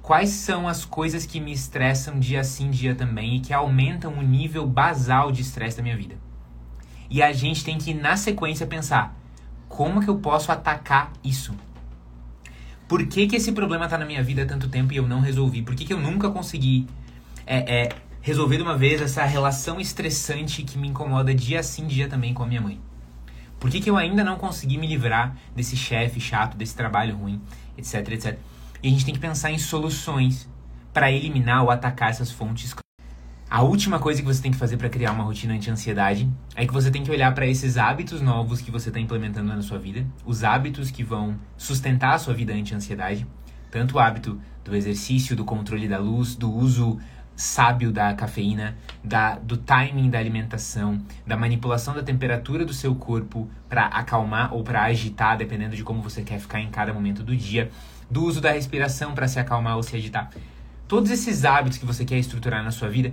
quais 0.01 0.31
são 0.31 0.67
as 0.67 0.85
coisas 0.85 1.27
que 1.27 1.41
me 1.41 1.53
estressam 1.53 2.19
dia 2.19 2.43
sim, 2.43 2.71
dia 2.71 2.95
também 2.95 3.37
e 3.37 3.41
que 3.41 3.53
aumentam 3.53 4.15
o 4.15 4.23
nível 4.23 4.67
basal 4.67 5.31
de 5.31 5.43
estresse 5.43 5.77
da 5.77 5.83
minha 5.83 5.97
vida. 5.97 6.15
E 7.13 7.23
a 7.23 7.31
gente 7.31 7.63
tem 7.63 7.77
que, 7.77 7.93
na 7.93 8.17
sequência, 8.17 8.67
pensar 8.67 9.15
como 9.69 10.01
que 10.01 10.09
eu 10.09 10.17
posso 10.17 10.51
atacar 10.51 11.13
isso? 11.23 11.55
Por 12.89 13.07
que, 13.07 13.27
que 13.27 13.37
esse 13.37 13.53
problema 13.53 13.85
está 13.85 13.99
na 13.99 14.07
minha 14.07 14.23
vida 14.23 14.43
há 14.43 14.47
tanto 14.47 14.67
tempo 14.67 14.95
e 14.95 14.97
eu 14.97 15.07
não 15.07 15.21
resolvi? 15.21 15.61
Por 15.61 15.75
que, 15.75 15.85
que 15.85 15.93
eu 15.93 16.01
nunca 16.01 16.31
consegui 16.31 16.87
é, 17.47 17.83
é, 17.83 17.89
resolver 18.23 18.57
de 18.57 18.63
uma 18.63 18.77
vez 18.77 19.03
essa 19.03 19.25
relação 19.25 19.79
estressante 19.79 20.63
que 20.63 20.79
me 20.79 20.89
incomoda 20.89 21.35
dia 21.35 21.63
sim, 21.63 21.87
dia 21.87 22.09
também 22.09 22.33
com 22.33 22.45
a 22.45 22.47
minha 22.47 22.63
mãe? 22.63 22.81
Por 23.61 23.71
que, 23.71 23.79
que 23.79 23.91
eu 23.91 23.99
ainda 23.99 24.25
não 24.25 24.37
consegui 24.37 24.79
me 24.79 24.87
livrar 24.87 25.37
desse 25.55 25.77
chefe 25.77 26.19
chato, 26.19 26.57
desse 26.57 26.75
trabalho 26.75 27.15
ruim? 27.15 27.41
etc, 27.77 28.09
etc. 28.09 28.39
E 28.83 28.89
a 28.89 28.91
gente 28.91 29.05
tem 29.05 29.15
que 29.15 29.21
pensar 29.21 29.51
em 29.51 29.59
soluções 29.59 30.49
para 30.93 31.13
eliminar 31.13 31.63
ou 31.63 31.71
atacar 31.71 32.11
essas 32.11 32.31
fontes. 32.31 32.75
A 33.53 33.61
última 33.61 33.99
coisa 33.99 34.23
que 34.23 34.27
você 34.27 34.41
tem 34.41 34.51
que 34.51 34.57
fazer 34.57 34.79
para 34.79 34.89
criar 34.89 35.13
uma 35.13 35.25
rotina 35.25 35.53
anti-ansiedade 35.53 36.27
é 36.57 36.67
que 36.67 36.73
você 36.73 36.91
tem 36.91 37.05
que 37.05 37.11
olhar 37.11 37.35
para 37.35 37.47
esses 37.47 37.77
hábitos 37.77 38.23
novos 38.23 38.63
que 38.63 38.71
você 38.71 38.89
está 38.89 38.99
implementando 38.99 39.55
na 39.55 39.61
sua 39.61 39.79
vida, 39.79 40.07
os 40.25 40.43
hábitos 40.43 40.91
que 40.91 41.05
vão 41.05 41.37
sustentar 41.55 42.15
a 42.15 42.19
sua 42.19 42.33
vida 42.33 42.55
anti-ansiedade, 42.55 43.27
tanto 43.71 43.97
o 43.97 43.99
hábito 43.99 44.41
do 44.65 44.75
exercício, 44.75 45.37
do 45.37 45.45
controle 45.45 45.87
da 45.87 45.99
luz, 45.99 46.35
do 46.35 46.51
uso 46.51 46.99
sábio 47.37 47.93
da 47.93 48.15
cafeína, 48.15 48.75
da, 49.05 49.35
do 49.35 49.59
timing 49.59 50.09
da 50.09 50.19
alimentação, 50.19 50.99
da 51.27 51.37
manipulação 51.37 51.95
da 51.95 52.03
temperatura 52.03 52.65
do 52.65 52.73
seu 52.73 52.95
corpo 52.95 53.51
para 53.69 53.85
acalmar 53.85 54.55
ou 54.55 54.65
para 54.65 54.83
agitar, 54.85 55.37
dependendo 55.37 55.77
de 55.77 55.85
como 55.85 56.01
você 56.01 56.23
quer 56.23 56.41
ficar 56.41 56.59
em 56.59 56.71
cada 56.71 56.95
momento 56.95 57.23
do 57.23 57.37
dia, 57.37 57.71
do 58.11 58.25
uso 58.25 58.41
da 58.41 58.53
respiração 58.53 59.13
para 59.13 59.29
se 59.29 59.39
acalmar 59.39 59.77
ou 59.77 59.83
se 59.83 59.95
agitar. 59.95 60.31
Todos 60.89 61.11
esses 61.11 61.45
hábitos 61.45 61.77
que 61.77 61.87
você 61.87 62.03
quer 62.03 62.19
estruturar 62.19 62.65
na 62.65 62.71
sua 62.71 62.89
vida, 62.89 63.13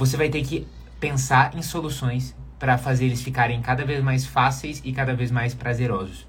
você 0.00 0.16
vai 0.16 0.30
ter 0.30 0.42
que 0.42 0.66
pensar 0.98 1.54
em 1.54 1.60
soluções 1.60 2.34
para 2.58 2.78
fazer 2.78 3.04
eles 3.04 3.20
ficarem 3.20 3.60
cada 3.60 3.84
vez 3.84 4.02
mais 4.02 4.24
fáceis 4.24 4.80
e 4.82 4.94
cada 4.94 5.14
vez 5.14 5.30
mais 5.30 5.52
prazerosos. 5.52 6.26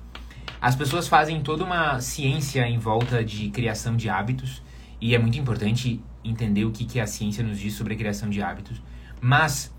As 0.61 0.75
pessoas 0.75 1.07
fazem 1.07 1.41
toda 1.41 1.63
uma 1.63 2.01
ciência 2.01 2.67
em 2.67 2.77
volta 2.77 3.23
de 3.23 3.49
criação 3.49 3.95
de 3.95 4.09
hábitos 4.09 4.61
e 4.99 5.15
é 5.15 5.17
muito 5.17 5.39
importante 5.39 6.03
entender 6.21 6.65
o 6.65 6.71
que, 6.71 6.83
que 6.83 6.99
a 6.99 7.07
ciência 7.07 7.45
nos 7.45 7.57
diz 7.57 7.73
sobre 7.73 7.93
a 7.93 7.97
criação 7.97 8.29
de 8.29 8.41
hábitos. 8.41 8.81
Mas 9.21 9.73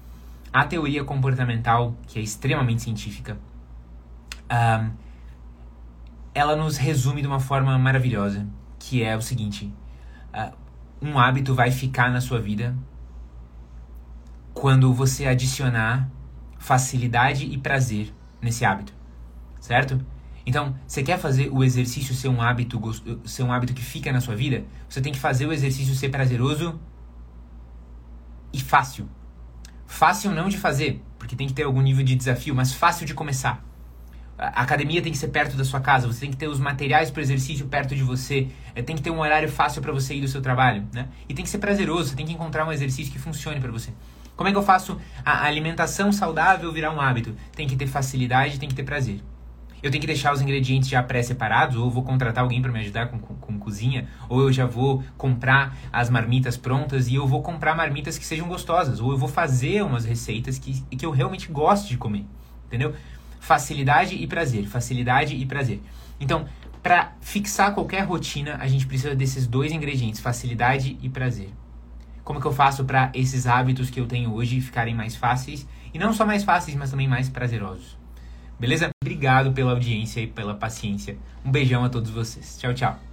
a 0.50 0.64
teoria 0.64 1.04
comportamental, 1.04 1.94
que 2.06 2.18
é 2.18 2.22
extremamente 2.22 2.80
científica, 2.80 3.36
um, 4.50 4.90
ela 6.34 6.56
nos 6.56 6.78
resume 6.78 7.20
de 7.20 7.28
uma 7.28 7.40
forma 7.40 7.78
maravilhosa, 7.78 8.48
que 8.78 9.02
é 9.02 9.14
o 9.14 9.20
seguinte: 9.20 9.70
uh, 10.32 10.56
um 11.02 11.18
hábito 11.18 11.54
vai 11.54 11.70
ficar 11.70 12.10
na 12.10 12.22
sua 12.22 12.40
vida 12.40 12.74
quando 14.54 14.92
você 14.92 15.26
adicionar 15.26 16.08
facilidade 16.58 17.44
e 17.44 17.58
prazer 17.58 18.14
nesse 18.40 18.64
hábito, 18.64 18.92
certo? 19.60 20.00
Então, 20.44 20.76
você 20.86 21.02
quer 21.02 21.18
fazer 21.18 21.48
o 21.50 21.62
exercício 21.62 22.14
ser 22.14 22.28
um 22.28 22.42
hábito, 22.42 22.80
ser 23.24 23.42
um 23.42 23.52
hábito 23.52 23.72
que 23.72 23.82
fica 23.82 24.12
na 24.12 24.20
sua 24.20 24.34
vida? 24.34 24.64
Você 24.88 25.00
tem 25.00 25.12
que 25.12 25.18
fazer 25.18 25.46
o 25.46 25.52
exercício 25.52 25.94
ser 25.94 26.08
prazeroso 26.08 26.80
e 28.52 28.60
fácil. 28.60 29.08
Fácil 29.86 30.32
não 30.32 30.48
de 30.48 30.58
fazer, 30.58 31.00
porque 31.18 31.36
tem 31.36 31.46
que 31.46 31.52
ter 31.52 31.62
algum 31.62 31.80
nível 31.80 32.04
de 32.04 32.14
desafio, 32.14 32.54
mas 32.54 32.72
fácil 32.72 33.06
de 33.06 33.14
começar. 33.14 33.64
A 34.36 34.62
academia 34.62 35.00
tem 35.00 35.12
que 35.12 35.18
ser 35.18 35.28
perto 35.28 35.56
da 35.56 35.64
sua 35.64 35.80
casa, 35.80 36.08
você 36.08 36.20
tem 36.20 36.30
que 36.30 36.36
ter 36.36 36.48
os 36.48 36.58
materiais 36.58 37.10
para 37.10 37.20
o 37.20 37.22
exercício 37.22 37.66
perto 37.66 37.94
de 37.94 38.02
você, 38.02 38.48
é, 38.74 38.82
tem 38.82 38.96
que 38.96 39.02
ter 39.02 39.10
um 39.10 39.20
horário 39.20 39.48
fácil 39.48 39.80
para 39.80 39.92
você 39.92 40.14
ir 40.14 40.20
do 40.20 40.26
seu 40.26 40.40
trabalho, 40.42 40.88
né? 40.92 41.08
E 41.28 41.34
tem 41.34 41.44
que 41.44 41.50
ser 41.50 41.58
prazeroso, 41.58 42.10
você 42.10 42.16
tem 42.16 42.26
que 42.26 42.32
encontrar 42.32 42.66
um 42.66 42.72
exercício 42.72 43.12
que 43.12 43.18
funcione 43.18 43.60
para 43.60 43.70
você. 43.70 43.92
Como 44.42 44.48
é 44.48 44.52
que 44.52 44.58
eu 44.58 44.62
faço 44.64 45.00
a 45.24 45.44
alimentação 45.44 46.10
saudável 46.10 46.72
virar 46.72 46.90
um 46.90 47.00
hábito? 47.00 47.32
Tem 47.54 47.64
que 47.64 47.76
ter 47.76 47.86
facilidade, 47.86 48.58
tem 48.58 48.68
que 48.68 48.74
ter 48.74 48.82
prazer 48.82 49.22
eu 49.80 49.90
tenho 49.90 50.00
que 50.00 50.06
deixar 50.06 50.32
os 50.32 50.40
ingredientes 50.40 50.88
já 50.88 51.02
pré-separados, 51.02 51.76
ou 51.76 51.90
vou 51.90 52.04
contratar 52.04 52.44
alguém 52.44 52.62
para 52.62 52.70
me 52.70 52.78
ajudar 52.78 53.08
com, 53.08 53.18
com, 53.18 53.34
com, 53.34 53.58
cozinha, 53.58 54.08
ou 54.28 54.40
eu 54.40 54.52
já 54.52 54.64
vou 54.64 55.02
comprar 55.18 55.76
as 55.92 56.08
marmitas 56.08 56.56
prontas 56.56 57.08
e 57.08 57.16
eu 57.16 57.26
vou 57.26 57.42
comprar 57.42 57.74
marmitas 57.74 58.16
que 58.16 58.24
sejam 58.24 58.46
gostosas, 58.46 59.00
ou 59.00 59.10
eu 59.10 59.18
vou 59.18 59.28
fazer 59.28 59.82
umas 59.82 60.04
receitas 60.04 60.56
que, 60.56 60.82
que 60.82 61.04
eu 61.04 61.10
realmente 61.10 61.48
gosto 61.48 61.88
de 61.88 61.96
comer, 61.96 62.24
entendeu? 62.68 62.94
Facilidade 63.40 64.14
e 64.14 64.24
prazer, 64.28 64.66
facilidade 64.66 65.34
e 65.34 65.44
prazer. 65.44 65.80
Então, 66.20 66.46
para 66.80 67.14
fixar 67.20 67.74
qualquer 67.74 68.04
rotina, 68.04 68.58
a 68.60 68.68
gente 68.68 68.86
precisa 68.86 69.16
desses 69.16 69.48
dois 69.48 69.72
ingredientes, 69.72 70.20
facilidade 70.20 70.96
e 71.02 71.08
prazer. 71.08 71.50
Como 72.24 72.40
que 72.40 72.46
eu 72.46 72.52
faço 72.52 72.84
para 72.84 73.10
esses 73.14 73.46
hábitos 73.46 73.90
que 73.90 74.00
eu 74.00 74.06
tenho 74.06 74.32
hoje 74.32 74.60
ficarem 74.60 74.94
mais 74.94 75.16
fáceis? 75.16 75.66
E 75.92 75.98
não 75.98 76.12
só 76.12 76.24
mais 76.24 76.44
fáceis, 76.44 76.76
mas 76.76 76.90
também 76.90 77.08
mais 77.08 77.28
prazerosos. 77.28 77.96
Beleza? 78.58 78.90
Obrigado 79.02 79.52
pela 79.52 79.72
audiência 79.72 80.20
e 80.20 80.26
pela 80.26 80.54
paciência. 80.54 81.18
Um 81.44 81.50
beijão 81.50 81.84
a 81.84 81.88
todos 81.88 82.10
vocês. 82.10 82.56
Tchau, 82.58 82.72
tchau. 82.72 83.11